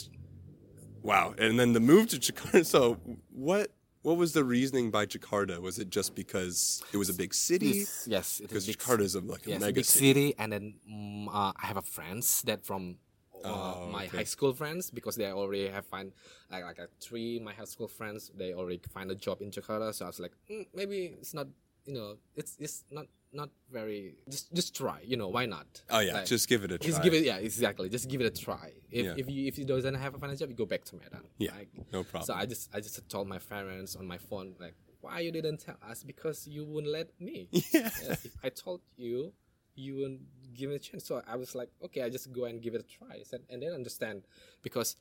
[1.02, 2.64] wow, and then the move to Jakarta.
[2.74, 2.98] So
[3.32, 3.70] what?
[4.08, 5.60] What was the reasoning by Jakarta?
[5.60, 7.84] Was it just because it was a big city?
[8.06, 10.08] Yes it is Because Jakarta is a, like a yes, mega big city.
[10.08, 12.96] city, and then mm, uh, I have a friends that from
[13.44, 16.12] uh, Oh, my high school friends because they already have find
[16.50, 19.92] like like uh, three my high school friends they already find a job in Jakarta
[19.94, 21.46] so I was like mm, maybe it's not
[21.84, 25.98] you know it's it's not not very just just try you know why not Oh
[26.00, 26.86] yeah, Like, just give it a try.
[26.88, 29.14] just give it yeah exactly just give it a try if Yeah.
[29.16, 31.52] if you if you doesn't have a final job you go back to Medan Yeah,
[31.56, 32.24] Like, no problem.
[32.26, 35.58] so I just I just told my parents on my phone like why you didn't
[35.60, 37.90] tell us because you wouldn't let me Yeah.
[38.28, 39.32] If I told you,
[39.76, 40.22] you wouldn't
[40.54, 41.04] give it a chance.
[41.06, 43.22] So I was like, okay, I just go and give it a try.
[43.22, 44.24] Said, and then understand
[44.60, 44.96] because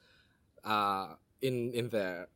[0.63, 2.27] uh, in in there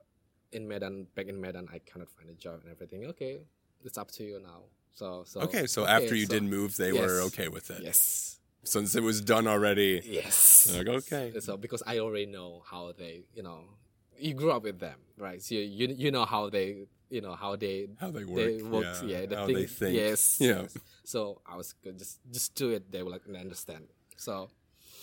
[0.52, 3.06] in Medan back in Medan, I cannot find a job and everything.
[3.14, 3.46] Okay,
[3.86, 4.64] it's up to you now.
[4.94, 7.82] So so okay, so after you so- did move, they were okay with it.
[7.84, 8.38] Yes.
[8.64, 10.02] Since it was done already.
[10.06, 10.72] Yes.
[10.78, 11.34] Like, okay.
[11.40, 13.62] So because I already know how they, you know,
[14.20, 15.42] you grew up with them, right?
[15.42, 18.36] So you you, you know how they, you know how they How they work.
[18.38, 19.20] they work, yeah.
[19.22, 19.96] yeah, the how thing, they think.
[19.96, 20.38] Yes.
[20.40, 20.62] Yeah.
[20.62, 20.78] yes.
[21.04, 22.92] So I was good, just just do it.
[22.92, 23.88] They were like, "I understand.
[24.16, 24.52] So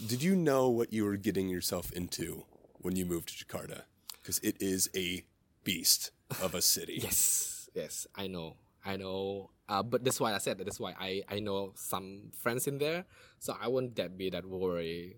[0.06, 2.44] Did you know what you were getting yourself into
[2.84, 3.82] when you moved to Jakarta?
[4.22, 5.24] Because it is a
[5.64, 7.00] beast of a city.
[7.02, 9.50] yes, yes, I know, I know.
[9.68, 10.64] Uh, but that's why I said that.
[10.64, 13.04] That's why I I know some friends in there,
[13.38, 15.16] so I wouldn't that be that worry,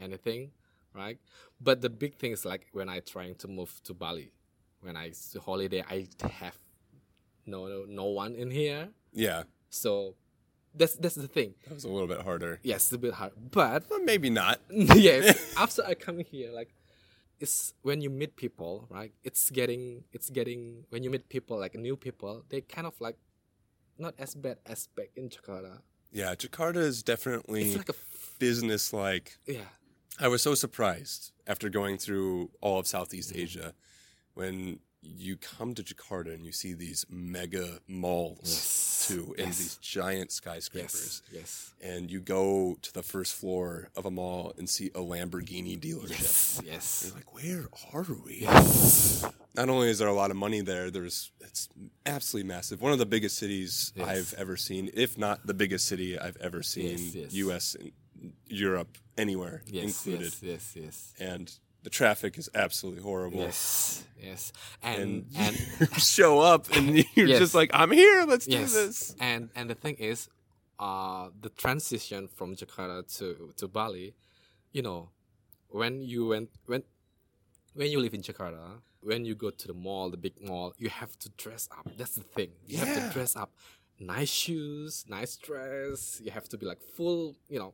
[0.00, 0.50] anything,
[0.94, 1.18] right?
[1.60, 4.32] But the big thing is like when I trying to move to Bali,
[4.80, 5.12] when I
[5.44, 6.06] holiday, I
[6.42, 6.58] have
[7.46, 10.16] no no, no one in here, Yeah, so
[10.74, 11.54] that's that's the thing.
[11.68, 12.58] that was a little bit harder.
[12.64, 14.60] Yes, it's a bit hard, but Well, maybe not.
[14.70, 16.74] yes after i come here like
[17.40, 21.74] it's when you meet people right it's getting it's getting when you meet people like
[21.74, 23.16] new people they kind of like
[23.98, 25.80] not as bad as back in jakarta
[26.12, 29.36] Yeah, Jakarta is definitely it's like a f- business like.
[29.46, 29.68] yeah
[30.18, 33.42] I was so surprised after going through all of Southeast Mm-hmm.
[33.44, 33.68] Asia
[34.34, 38.95] when you come to Jakarta and you see these mega malls Yes.
[39.08, 39.58] Too and Yes.
[39.58, 41.22] these giant skyscrapers.
[41.32, 45.00] yes yes And you go to the first floor of a mall and see a
[45.00, 46.20] Lamborghini dealership.
[46.20, 48.38] yes yes You're like, where are we?
[48.40, 51.68] yes Not only is there a lot of money there, there's it's
[52.04, 52.80] absolutely massive.
[52.82, 54.08] One of the biggest cities Yes.
[54.08, 56.98] I've ever seen, if not the biggest city I've ever seen.
[57.30, 57.74] U.S.
[57.78, 57.92] and
[58.48, 60.32] Europe, anywhere included.
[60.32, 61.46] yes yes yes And
[61.86, 63.38] the traffic is absolutely horrible.
[63.46, 64.42] yes yes
[64.82, 65.54] and And, and,
[65.94, 66.84] you show up and
[67.16, 67.38] you're Yes.
[67.44, 68.18] just like, I'm here.
[68.32, 68.98] Let's yes do this.
[69.30, 70.18] and and the thing is
[70.86, 73.26] uh the transition from jakarta to
[73.60, 74.06] to bali
[74.76, 75.00] you know
[75.80, 76.82] when you went when
[77.78, 78.64] when you live in jakarta
[79.10, 82.16] when you go to the mall the big mall you have to dress up that's
[82.20, 83.50] the thing you have to dress up
[84.14, 87.22] nice shoes nice dress you have to be like full
[87.54, 87.72] you know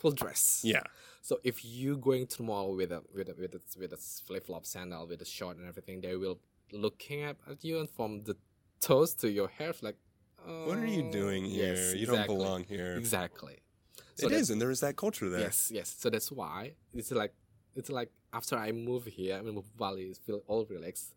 [0.00, 0.42] full dress
[0.74, 0.82] Yeah.
[1.28, 4.00] so if you going to the mall with a with a with a, with a
[4.26, 6.38] flip flop sandal with a short and everything, they will
[6.84, 8.34] looking at, at you and from the
[8.80, 9.98] toes to your hair, like,
[10.68, 11.74] What are you "Oh, doing here?
[11.74, 12.92] yes, you don't belong here.
[13.04, 13.56] Exactly.
[14.18, 15.40] It that- is, and there is that culture there.
[15.48, 15.88] Yes, yes.
[16.02, 16.58] So that's why
[16.98, 17.34] it's like
[17.78, 21.08] it's like after I move here, I move to Bali, feel all relaxed.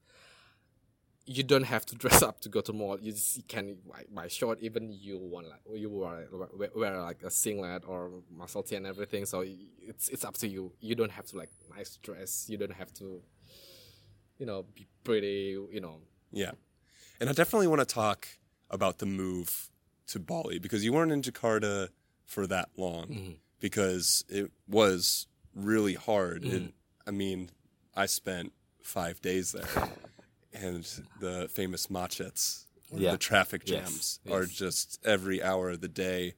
[1.26, 3.00] You don't have to dress up to go to mall.
[3.00, 4.60] You just you can buy, buy short.
[4.62, 8.86] Even you want like you wear, wear, wear like a singlet or muscle tee and
[8.86, 9.26] everything.
[9.26, 10.74] So it's it's up to you.
[10.82, 12.48] You don't have to like nice dress.
[12.50, 13.22] You don't have to,
[14.38, 15.58] you know, be pretty.
[15.72, 16.00] You know.
[16.32, 16.52] Yeah.
[17.20, 18.28] And I definitely want to talk
[18.70, 19.70] about the move
[20.08, 21.90] to Bali because you weren't in Jakarta
[22.26, 23.32] for that long Mm-hmm.
[23.60, 26.42] because it was really hard.
[26.44, 26.56] Mm-hmm.
[26.56, 26.74] It,
[27.08, 27.50] I mean,
[27.96, 29.90] I spent five days there
[30.54, 30.86] and
[31.20, 33.12] the famous macets, or Yeah.
[33.12, 34.52] the traffic Yes, jams are yes.
[34.52, 36.36] just every hour of the day.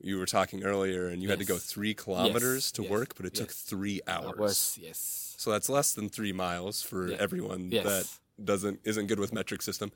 [0.00, 3.24] You were talking earlier and you had to go three kilometers to yes, work, but
[3.26, 4.38] it took three hours.
[4.38, 5.34] Hours, yes.
[5.38, 7.16] So that's less than three miles for Yeah.
[7.18, 7.86] everyone Yes.
[7.86, 7.88] Mm-hmm.
[7.88, 9.92] that doesn't isn't good with metric system.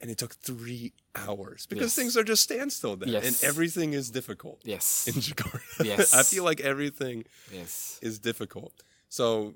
[0.00, 1.94] And it took three hours because Yes.
[1.96, 5.06] things are just standstill there, and everything is difficult Yes.
[5.08, 5.84] in Jakarta.
[5.84, 6.12] Yes.
[6.14, 7.98] I feel like everything yes.
[8.02, 8.82] is difficult.
[9.08, 9.54] So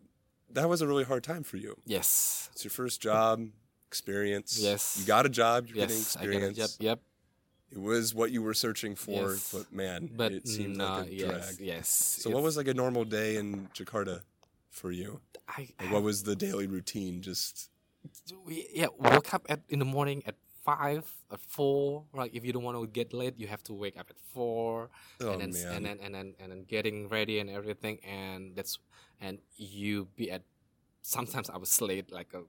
[0.54, 1.76] that was a really hard time for you.
[1.86, 2.48] Yes.
[2.52, 3.46] It's your first job
[3.86, 4.58] experience.
[4.60, 4.96] Yes.
[5.00, 5.66] you got a job.
[5.66, 6.16] You're getting Yes.
[6.16, 6.58] I get experience.
[6.58, 6.60] it.
[6.60, 6.70] Yep.
[6.80, 7.00] Yep.
[7.72, 9.52] It was what you were searching for, Yes.
[9.52, 11.60] but man, But it seemed no, like a yes, drag.
[11.60, 11.88] yes.
[11.88, 14.22] So what was like a normal day in Jakarta
[14.70, 15.20] for you?
[15.48, 15.68] I?
[15.80, 17.22] Like, what was the daily routine?
[17.22, 17.70] Just
[18.44, 22.52] we yeah woke up at in the morning at five at four like if you
[22.52, 25.72] don't want to get late you have to wake up at four Oh, and then
[25.74, 28.78] and then and then and then getting ready and everything and that's
[29.20, 30.42] and you be at
[31.02, 32.42] sometimes I was late like a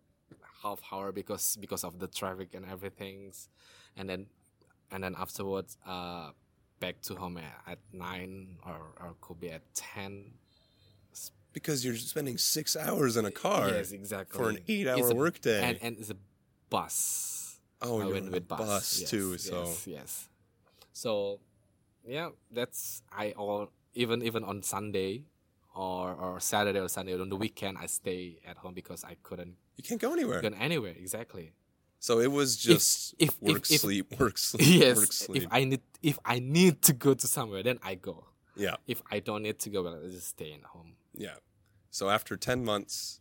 [0.62, 3.32] half hour because because of the traffic and everything
[3.96, 4.26] and then
[4.92, 6.32] and then afterwards uh
[6.82, 10.34] back to home at, at nine or, or could be at ten.
[11.54, 14.38] Because you're spending six hours in a car yes exactly.
[14.38, 15.62] for an eight-hour workday.
[15.62, 16.16] and and it's a
[16.70, 17.41] bus
[17.82, 19.38] oh, I went with bus, bus yes, too.
[19.38, 20.30] So yes, yes.
[20.94, 21.40] So,
[22.06, 25.24] yeah, that's I all even even on Sunday,
[25.76, 29.56] or or Saturday or Sunday on the weekend I stay at home because I couldn't
[29.78, 30.42] you can't go anywhere.
[30.42, 31.54] go anywhere exactly.
[32.00, 35.44] So it was just if- if- work, if- sleep, work, sleep, yes, work, sleep.
[35.44, 38.26] if I need if I need to go to somewhere, then I go.
[38.56, 40.96] yeah, If I don't need to go, well, I just stay at home.
[41.14, 41.36] yeah.
[41.92, 43.20] So after ten months,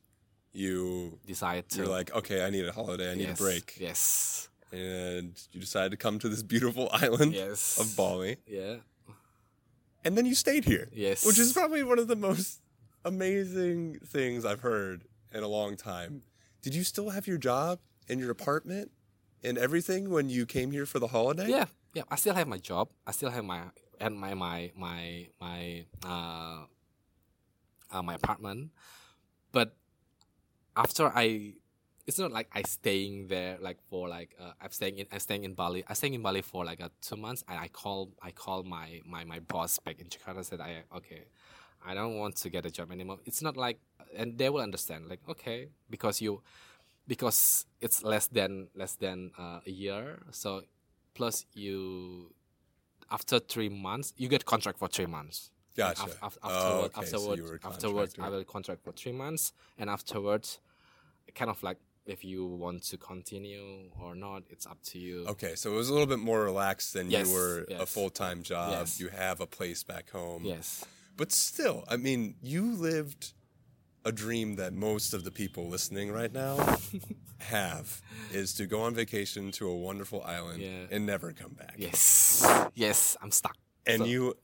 [0.52, 3.12] you Decide to you're like, okay, I need a holiday.
[3.12, 7.34] I need yes, a break, Yes, and you decided to come to this beautiful island
[7.34, 8.76] yes, of Bali, Yeah,
[10.04, 10.88] and then you stayed here.
[10.92, 12.60] yes, which is probably one of the most
[13.04, 16.22] amazing things I've heard in a long time.
[16.62, 18.90] Did you still have your job and your apartment
[19.42, 21.48] and everything when you came here for the holiday?
[21.48, 22.02] Yeah, yeah.
[22.10, 22.90] I still have my job.
[23.06, 23.62] I still have my
[24.00, 26.64] and my my my my uh,
[27.90, 28.70] uh my apartment.
[29.52, 29.74] But
[30.76, 31.54] after I,
[32.10, 35.44] it's not like I staying there like for like uh, I'm staying in I'm staying
[35.44, 35.84] in Bali.
[35.88, 37.44] I staying in Bali for like uh, two months.
[37.48, 40.44] And I call I call my my my boss back in Jakarta.
[40.44, 41.22] Said I okay.
[41.86, 43.18] I don't want to get a job anymore.
[43.24, 43.78] It's not like,
[44.20, 45.08] and they will understand.
[45.08, 46.42] Like, okay, because you,
[47.08, 50.18] because it's less than less than uh, a year.
[50.30, 50.62] So
[51.14, 52.34] plus you
[53.10, 56.04] after three months you get contract for three months Gotcha.
[56.04, 59.12] af- af- Oh, afterward, so afterwards you were a afterwards i will contract for three
[59.12, 60.60] months and afterwards
[61.34, 61.78] kind of like
[62.10, 63.66] if you want to continue
[64.02, 66.92] or not it's up to you Okay, so it was a little bit more relaxed
[66.94, 68.70] than Yes, you were a full time job.
[68.72, 69.00] Yes.
[69.00, 70.42] You have a place back home.
[70.44, 70.84] yes
[71.16, 73.32] But still, I mean, you lived
[74.04, 76.54] a dream that most of the people listening right now
[77.38, 78.00] have
[78.32, 80.86] is to go on vacation to a wonderful island Yeah.
[80.94, 81.74] and never come back.
[81.76, 82.44] yes
[82.74, 84.34] yes i'm stuck and So- you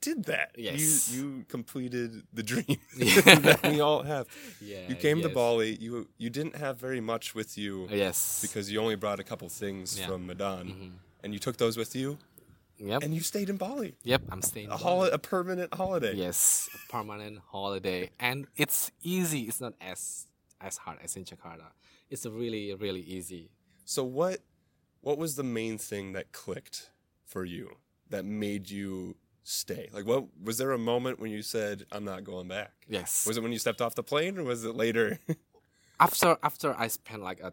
[0.00, 0.50] did that.
[0.56, 1.10] Yes.
[1.12, 3.20] You you completed the dream Yeah.
[3.48, 4.26] that we all have.
[4.60, 5.28] yeah You came to.
[5.28, 5.76] Bali.
[5.80, 9.48] You you didn't have very much with you yes because you only brought a couple
[9.48, 10.06] things Yeah.
[10.08, 10.92] from Medan, Mhm.
[11.22, 12.18] and you took those with you,
[12.78, 13.94] yep and you stayed in Bali.
[14.04, 15.10] yep i'm staying A in hol- Bali.
[15.12, 16.14] a permanent holiday.
[16.14, 19.40] Yes, a permanent holiday, and it's easy.
[19.48, 20.26] It's not as
[20.60, 21.68] as hard as in Jakarta.
[22.12, 23.50] It's really really easy.
[23.84, 24.38] So what
[25.06, 26.90] what was the main thing that clicked
[27.24, 27.66] for you
[28.12, 29.88] that made you stay?
[29.92, 32.72] Like what was there a moment when you said I'm not going back?
[32.88, 33.26] Yes.
[33.26, 35.18] Was it when you stepped off the plane or was it later?
[36.00, 37.52] after after I spent like a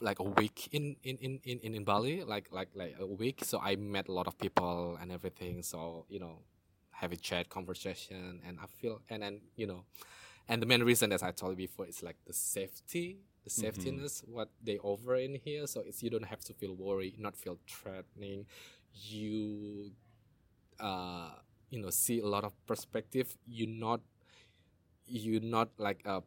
[0.00, 3.40] like a week in in, in, in, in Bali, like like like a week.
[3.44, 5.62] So I met a lot of people and everything.
[5.62, 6.40] So you know,
[6.90, 9.84] have a chat conversation, and I feel and then you know,
[10.48, 13.66] and the main reason as I told you before is like the safety, the mm-hmm.
[13.66, 15.66] safetyness what they offer in here.
[15.66, 18.46] So it's you don't have to feel worried, not feel threatening.
[18.92, 19.90] You,
[20.80, 21.30] uh,
[21.70, 23.36] you know, see a lot of perspective.
[23.46, 24.00] You not,
[25.06, 26.20] you not like uh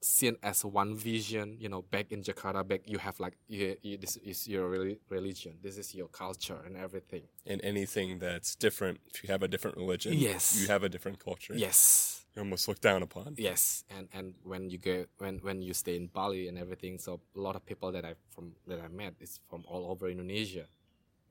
[0.00, 3.96] seen as one vision you know back in jakarta back you have like you, you,
[3.96, 9.00] this is your reli- religion this is your culture and everything and anything that's different,
[9.06, 10.60] if you have a different religion, Yes.
[10.60, 11.54] you have a different culture.
[11.56, 13.34] yes You're almost looked down upon.
[13.40, 17.16] Yes, and and when you go when when you stay in Bali and everything, so
[17.34, 20.68] a lot of people that I from that I met is from all over Indonesia,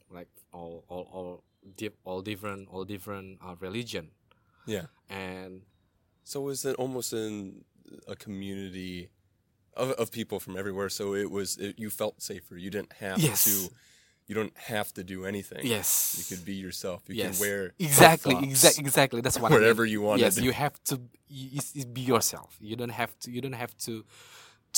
[0.09, 1.31] like all all all
[2.03, 4.11] all different all different uh, religion,
[4.65, 4.85] Yeah.
[5.09, 5.61] and
[6.23, 7.63] So was it almost in
[8.07, 9.09] a community
[9.75, 10.89] of, of people from everywhere?
[10.89, 12.57] So it was it, you felt safer.
[12.57, 13.43] You didn't have Yes.
[13.45, 13.69] to.
[14.27, 15.61] You don't have to do anything.
[15.63, 17.03] yes, You could be yourself.
[17.07, 19.21] You yes, can wear exactly exactly exactly.
[19.21, 19.87] That's what I mean.
[19.93, 20.19] you want.
[20.19, 20.95] Yes, you have to
[21.27, 22.57] you, you be yourself.
[22.59, 23.29] You don't have to.
[23.31, 24.03] You don't have to.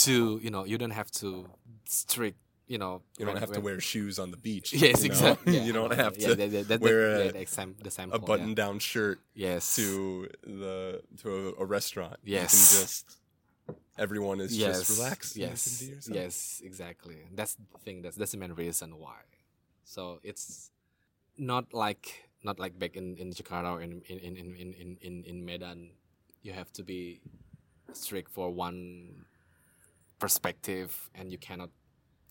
[0.05, 1.47] To you know, you don't have to
[1.85, 2.37] strict.
[2.67, 4.73] You know, You don't when- have to wear shoes on the beach.
[4.85, 5.13] Yes, you know?
[5.13, 5.55] exactly.
[5.55, 5.63] Yeah.
[5.67, 8.17] you don't have Yeah, to that- that- that- wear a, the exam- a yeah.
[8.17, 9.75] button-down shirt Yes.
[9.77, 11.27] to the to
[11.57, 12.17] a, a restaurant.
[12.23, 12.79] You can Yes.
[12.81, 13.05] just
[13.97, 14.79] everyone is yes.
[14.79, 15.35] just relaxed.
[15.37, 15.59] Yes.
[15.63, 16.15] can be yourself.
[16.15, 16.61] Yes.
[16.63, 17.17] Exactly.
[17.33, 18.01] That's the thing.
[18.03, 19.21] That's that's the main reason why.
[19.85, 20.69] So it's
[21.37, 25.23] not like not like back in, in Jakarta or in in, in, in, in, in,
[25.23, 25.91] in Medan.
[26.43, 27.21] You have to be
[27.93, 29.25] strict for one
[30.19, 31.69] perspective, and you cannot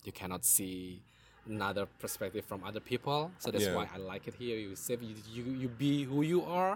[0.07, 1.01] you cannot see
[1.45, 3.31] another perspective from other people.
[3.39, 3.75] So that's Yeah.
[3.77, 4.57] why I like it here.
[4.57, 6.73] You say you, you you be who you are.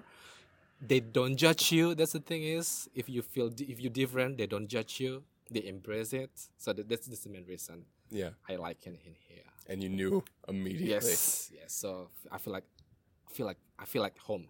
[0.91, 1.85] They don't judge you.
[1.95, 5.23] That's the thing is, if you feel if you're different, they don't judge you.
[5.53, 6.31] They embrace it.
[6.57, 7.77] So that, that's, that's the main reason
[8.09, 9.47] Yeah, I like it in here.
[9.69, 10.89] and you knew immediately.
[10.95, 11.69] Yes, yes.
[11.81, 11.89] So
[12.31, 12.67] I feel like
[13.29, 14.45] I feel like I feel like home.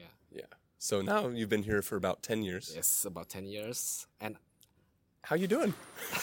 [0.00, 0.12] Yeah.
[0.40, 0.50] Yeah.
[0.78, 2.72] So now you've been here for about ten years.
[2.74, 4.36] Yes, about ten years, and
[5.26, 5.74] How you doing?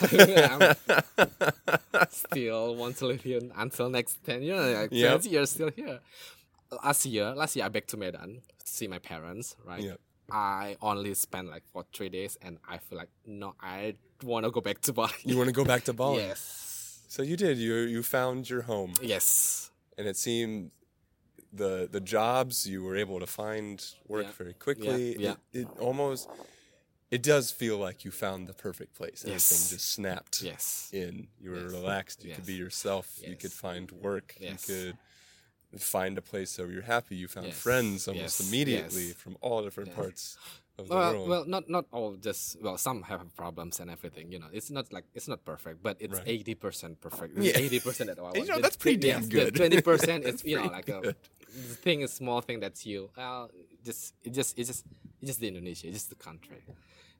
[2.10, 4.76] Still want to live here until next ten years.
[4.78, 5.20] Like Yep.
[5.22, 6.00] ten years still here.
[6.82, 9.56] Last year, last year I back to Medan to see my parents.
[9.64, 9.82] Right.
[9.82, 10.00] Yep.
[10.30, 14.50] I only spent like for three days, and I feel like no, I want to
[14.50, 15.12] go back to Bali.
[15.22, 16.22] You want to go back to Bali?
[16.28, 17.02] Yes.
[17.08, 17.58] So you did.
[17.58, 19.70] You you found your home, Yes.
[19.98, 20.70] and it seemed
[21.52, 24.32] the the jobs you were able to find work Yeah.
[24.38, 25.16] very quickly.
[25.18, 26.28] Yeah, It, it almost
[27.16, 29.20] it does feel like you found the perfect place.
[29.26, 29.32] Yes.
[29.52, 30.88] Everything just snapped Yes.
[30.92, 31.28] in.
[31.42, 31.72] You were Yes.
[31.80, 32.18] relaxed.
[32.24, 32.64] You could be Yes.
[32.66, 33.06] yourself.
[33.30, 34.28] You could find work.
[34.40, 34.68] Yes.
[34.68, 34.74] You
[35.72, 37.14] could find a place where you're happy.
[37.22, 37.58] You found Yes.
[37.66, 38.48] friends almost Yes.
[38.48, 39.16] immediately Yes.
[39.22, 39.96] from all different Yes.
[40.00, 40.24] parts
[40.78, 41.28] of the well, world.
[41.32, 42.10] well, not not all.
[42.28, 44.26] Just well, some have problems and everything.
[44.32, 46.28] You know, it's not like it's not perfect, but it's Right.
[46.34, 47.30] eighty percent perfect.
[47.38, 47.62] Yeah.
[47.64, 48.32] Eighty percent at all.
[48.38, 49.54] You know, that's pretty damn good.
[49.60, 51.00] Twenty percent is you know like a
[51.70, 53.00] the thing is small thing that's you.
[53.16, 53.50] Well,
[53.88, 54.82] just it just it's just
[55.20, 56.62] it's just the Indonesia, it's just the country.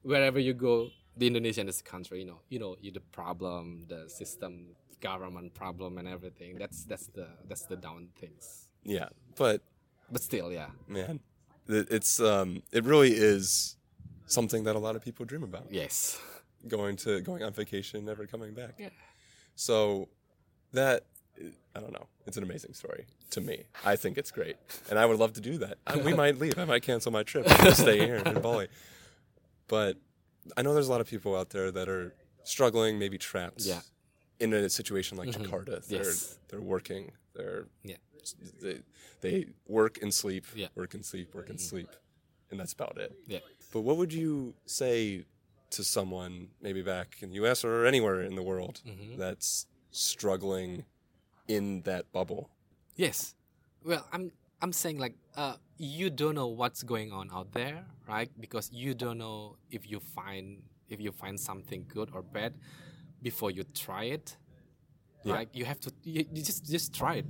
[0.05, 2.19] Wherever you go, the Indonesian is the country.
[2.19, 6.57] You know, you know, you the problem, the system, government problem, and everything.
[6.57, 8.67] That's that's the that's the down things.
[8.83, 9.61] yeah, but
[10.11, 10.69] But still, yeah.
[10.87, 11.19] man,
[11.67, 13.77] it's um, it really is
[14.27, 15.65] something that a lot of people dream about.
[15.71, 16.19] Yes.
[16.67, 18.73] Going to going on vacation, never coming back.
[18.79, 18.89] Yeah.
[19.55, 20.09] So
[20.73, 21.03] that
[21.75, 22.07] I don't know.
[22.27, 23.63] It's an amazing story to me.
[23.85, 24.57] I think it's great,
[24.89, 25.77] and I would love to do that.
[25.85, 26.57] I, we might leave.
[26.57, 28.67] I might cancel my trip and stay here in Bali.
[29.67, 29.97] But
[30.57, 33.61] I know there's a lot of people out there that are struggling, maybe trapped.
[33.61, 33.81] Yeah.
[34.39, 36.37] In a situation like Jakarta, they're Yes.
[36.49, 37.11] they're working.
[37.33, 37.97] They're Yeah.
[38.61, 38.81] they
[39.21, 40.45] they work and sleep.
[40.55, 40.67] Yeah.
[40.75, 41.33] Work and sleep.
[41.33, 41.89] Work and sleep,
[42.51, 43.13] and that's about it.
[43.27, 43.39] Yeah.
[43.71, 45.25] But what would you say
[45.71, 49.17] to someone maybe back in the US or anywhere in the world Mm-hmm.
[49.17, 50.85] that's struggling
[51.47, 52.49] in that bubble?
[52.95, 53.35] Yes.
[53.83, 54.31] Well, I'm
[54.65, 58.31] I'm saying like uh you don't know what's going on out there, right?
[58.39, 62.55] Because you don't know if you find if you find something good or bad
[63.21, 64.37] before you try it.
[65.23, 65.33] Yeah.
[65.33, 65.49] Right?
[65.53, 67.27] You have to you, you just just try it.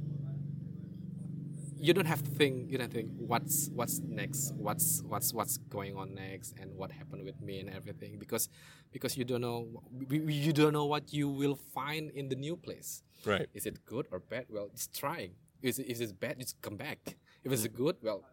[1.76, 5.98] You don't have to think you don't think what's what's next, what's what's what's going
[5.98, 8.48] on next and what happened with me and everything because
[8.94, 13.04] because you don't know you don't know what you will find in the new place.
[13.26, 13.48] Right.
[13.54, 14.46] Is it good or bad?
[14.48, 15.34] Well, it's trying.
[15.62, 17.18] Is it, is it, bad, just come back.
[17.46, 18.24] If it's good, well,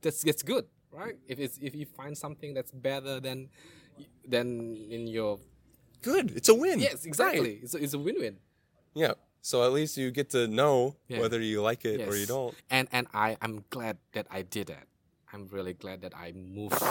[0.00, 1.16] that's that's good, right?
[1.28, 3.48] If it's if you find something that's better than
[4.26, 5.38] than in your
[6.02, 6.32] Good.
[6.34, 6.80] It's a win.
[6.80, 7.40] yes, exactly.
[7.40, 7.60] Right.
[7.62, 8.38] It's a, it's a win-win.
[8.94, 9.14] Yeah.
[9.40, 11.20] So at least you get to know Yeah.
[11.20, 12.54] whether you like it or you don't.
[12.70, 14.86] And and I I'm glad that I did that.
[15.32, 16.82] I'm really glad that I moved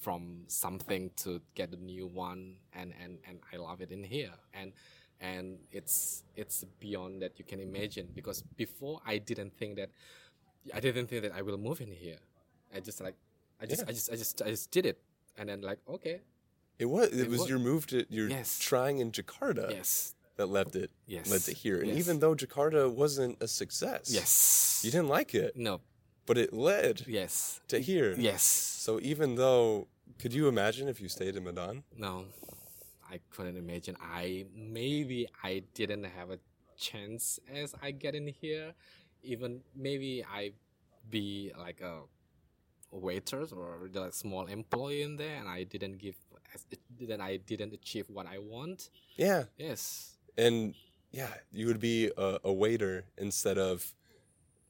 [0.00, 4.32] from something to get a new one, and and and I love it in here.
[4.54, 4.72] And
[5.20, 9.90] and it's it's beyond that you can imagine because before I didn't think that
[10.74, 12.18] I didn't think that I will move in here.
[12.74, 13.14] I just like
[13.60, 13.88] I just Yeah.
[13.88, 14.98] I just I just I just did it,
[15.38, 16.20] and then like okay
[16.78, 17.48] It was it, It was was.
[17.48, 18.58] your move to your Yes.
[18.58, 21.30] trying in Jakarta yes that led it Yes.
[21.30, 21.78] led to here.
[21.80, 21.96] And Yes.
[21.98, 24.10] even though Jakarta wasn't a success.
[24.12, 25.80] yes You didn't like it, no
[26.26, 28.14] but it led yes to here.
[28.18, 28.42] yes
[28.86, 29.88] So even though
[30.20, 31.84] could you imagine if you stayed in Medan?
[31.96, 32.26] No,
[33.10, 33.96] I couldn't imagine.
[34.00, 36.38] I maybe I didn't have a
[36.76, 38.74] chance as I get in here.
[39.22, 40.52] Even maybe I
[41.10, 42.00] be like a
[42.90, 46.14] waiters or like, small employee in there, and I didn't give,
[47.00, 48.90] then I didn't achieve what I want.
[49.16, 49.44] Yeah.
[49.58, 50.74] Yes, And
[51.10, 53.92] yeah, you would be a, a waiter instead of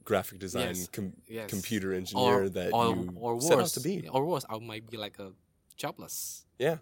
[0.05, 1.51] graphic design Yes, com- yes.
[1.51, 4.09] computer engineer that or, you or set out to be.
[4.09, 5.33] or worse, I might be like a
[5.77, 6.45] jobless.
[6.59, 6.77] Yeah.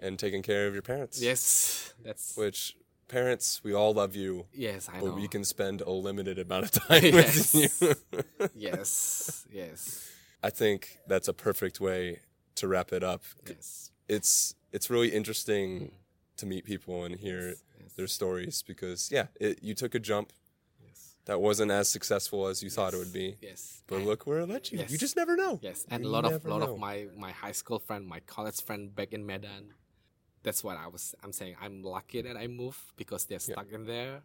[0.00, 1.22] And taking care of your parents.
[1.22, 2.76] Yes, that's Which
[3.08, 5.10] parents, we all love you, yes, I but know.
[5.12, 7.54] But we can spend a limited amount of time Yes.
[7.54, 8.48] with you.
[8.54, 10.10] yes, yes,
[10.42, 12.20] I think that's a perfect way
[12.56, 13.22] to wrap it up.
[13.48, 15.92] yes, It's it's really interesting
[16.36, 20.32] to meet people and hear yes, their stories because yeah, it, you took a jump
[21.26, 23.36] that wasn't as successful as you thought it would be.
[23.40, 23.82] yes.
[23.86, 24.78] But And- look where it led you.
[24.80, 24.90] Yes.
[24.90, 25.58] You just never know.
[25.62, 26.74] Yes, and You a lot of lot know.
[26.74, 29.72] of my my high school friend, my college friend back in Medan.
[30.44, 31.14] That's what I was.
[31.24, 33.54] I'm saying I'm lucky that I moved because they're Yeah.
[33.56, 34.22] stuck in there,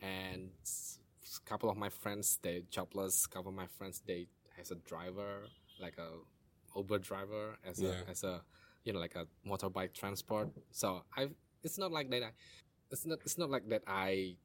[0.00, 3.26] and a couple of my friends they jobless.
[3.26, 5.48] couple of my friends they has a driver
[5.80, 6.10] like a
[6.76, 8.02] Uber driver as Yeah.
[8.06, 8.44] a as a
[8.84, 10.50] you know like a motorbike transport.
[10.70, 11.30] So I
[11.64, 12.22] it's not like that.
[12.22, 12.32] I,
[12.90, 13.82] it's not it's not like that.
[13.86, 14.36] I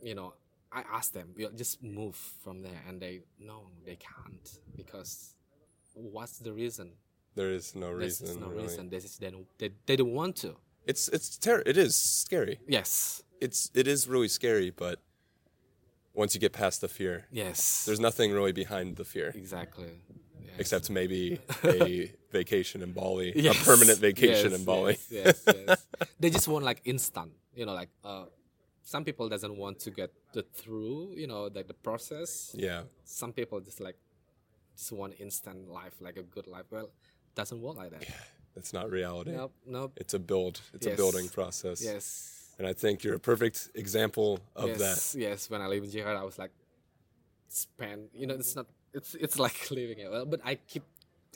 [0.00, 0.34] you know
[0.70, 5.34] I asked them, you know, just move from there, and they no, they can't because
[5.94, 6.92] what's the reason?
[7.34, 8.26] There is no There's reason.
[8.26, 8.62] There's no really.
[8.62, 8.88] reason.
[8.90, 10.56] They just they don't, they, they don't want to.
[10.86, 12.60] It's it's ter- It is scary.
[12.68, 15.00] Yes, It's it is really scary, but
[16.14, 19.90] once you get past the fear, yes, there's nothing really behind the fear exactly.
[20.46, 20.54] Yes.
[20.58, 24.98] except maybe a vacation in Bali, Yes, a permanent vacation yes, in Bali.
[25.10, 25.86] Yes, yes, yes.
[26.20, 27.32] they just want like instant.
[27.56, 28.26] You know, like uh,
[28.82, 31.14] some people doesn't want to get the through.
[31.16, 32.54] You know, like the process.
[32.54, 33.96] Yeah, Some people just like
[34.76, 36.66] just want instant life, like a good life.
[36.70, 36.90] Well,
[37.34, 38.04] doesn't work like that.
[38.54, 39.32] that's not reality.
[39.32, 39.92] Nope, nope.
[39.96, 40.60] It's a build.
[40.72, 41.82] It's a building process.
[41.82, 42.52] Yes.
[42.58, 45.18] And I think you're a perfect example of yes, that.
[45.18, 46.52] Yes, when I live in Jakarta, I was like,
[47.48, 48.10] spend.
[48.14, 48.66] You know, it's not.
[48.92, 50.10] It's it's like living it.
[50.10, 50.84] Well, but I keep.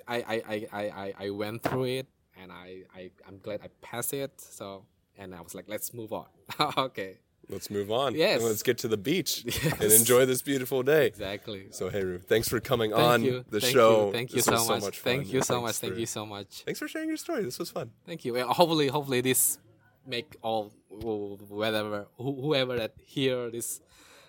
[0.06, 2.06] I I, I, I, I I went through it,
[2.40, 4.40] and I, I I'm glad I passed it.
[4.40, 4.84] So
[5.18, 6.26] and I was like, let's move on.
[6.78, 7.18] okay.
[7.50, 8.14] Let's move on.
[8.14, 8.40] Yes.
[8.40, 9.44] And let's get to the beach
[9.80, 11.06] and enjoy this beautiful day.
[11.06, 11.68] Exactly.
[11.70, 13.44] So, Heru, thanks for coming Thank on you.
[13.48, 14.06] the Thank show.
[14.06, 14.12] You.
[14.12, 14.82] Thank you so much.
[14.82, 14.92] fun.
[14.92, 15.76] Thank you so much.
[15.76, 16.62] Thank you so much.
[16.66, 17.42] Thanks for sharing your story.
[17.44, 17.90] This was fun.
[18.06, 18.34] Thank you.
[18.34, 19.58] Well, hopefully, hopefully this
[20.06, 23.80] make all whatever whoever that hear this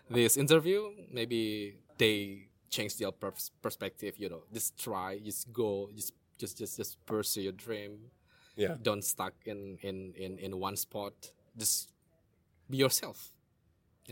[0.10, 4.16] this interview, maybe they change their pers- perspective.
[4.18, 8.12] You know, just try, just go, just just just just pursue your dream.
[8.56, 8.76] Yeah.
[8.82, 11.14] Don't stuck in in in in one spot.
[11.58, 11.92] Just
[12.70, 13.32] be yourself.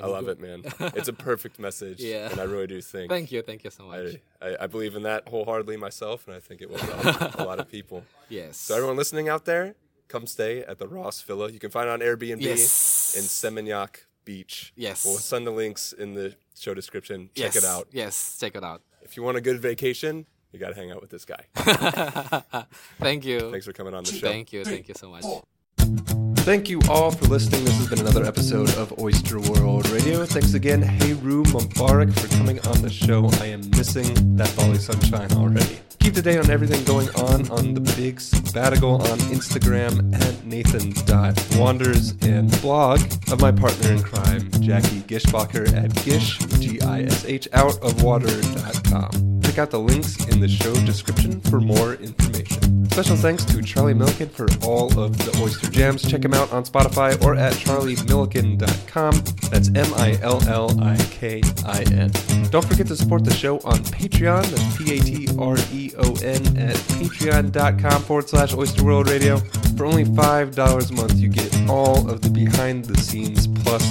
[0.01, 0.63] I love it, man.
[0.95, 1.99] It's a perfect message.
[1.99, 2.29] Yeah.
[2.29, 3.41] And I really do think Thank you.
[3.41, 4.15] Thank you so much.
[4.41, 7.43] I, I, I believe in that wholeheartedly myself, and I think it will help a
[7.43, 8.03] lot of people.
[8.29, 8.57] yes.
[8.57, 9.75] So, everyone listening out there,
[10.07, 11.51] come stay at the Ross Villa.
[11.51, 13.15] You can find it on Airbnb Yes.
[13.17, 14.73] in Seminyak Beach.
[14.75, 15.05] Yes.
[15.05, 17.29] We'll send the links in the show description.
[17.35, 17.55] Check yes.
[17.55, 17.87] it out.
[17.91, 18.37] Yes.
[18.39, 18.81] Check it out.
[19.01, 21.45] If you want a good vacation, you got to hang out with this guy.
[22.99, 23.51] Thank you.
[23.51, 24.27] Thanks for coming on the show.
[24.27, 24.63] Thank you.
[24.63, 26.26] Thank you so much.
[26.47, 27.65] Thank you all for listening.
[27.65, 30.25] This has been another episode of Oyster World Radio.
[30.25, 33.29] Thanks again, Heru Mubarak, for coming on the show.
[33.41, 35.77] I am missing that Bali sunshine already.
[35.99, 42.11] Keep the day on everything going on on the big sabbatical on Instagram at Nathan.wanders
[42.21, 49.36] and blog of my partner in crime, Jackie Gishbacher at Gish, G-I-S-H, out of water.com.
[49.57, 52.87] Check out the links in the show description for more information.
[52.91, 56.07] Special thanks to Charlie Millikin for all of the Oyster Jams.
[56.07, 59.13] Check him out on Spotify or at charliemillikin.com.
[59.49, 62.11] That's M I L L I K I N.
[62.51, 64.45] Don't forget to support the show on Patreon.
[64.45, 69.37] That's P A T R E O N at patreon.com forward slash Oyster World Radio.
[69.75, 73.83] For only $5 a month, you get all of the behind the scenes plus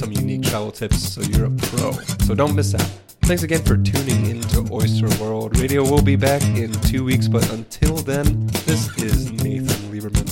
[0.00, 1.92] some unique travel tips so you're a pro.
[2.26, 2.90] So don't miss out.
[3.22, 5.82] Thanks again for tuning into Oyster World Radio.
[5.82, 10.28] We'll be back in two weeks, but until then, this is Nathan Lieberman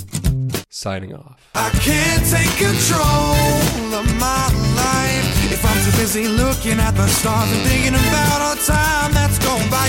[0.68, 1.40] signing off.
[1.54, 7.50] I can't take control of my life if I'm too busy looking at the stars
[7.50, 9.86] and thinking about all time that's gone by.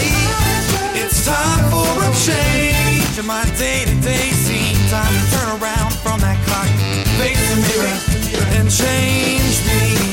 [0.93, 4.77] It's time for a change in my day-to-day scene.
[4.89, 6.69] Time to turn around from that clock,
[7.19, 7.97] face the mirror,
[8.61, 10.10] and change.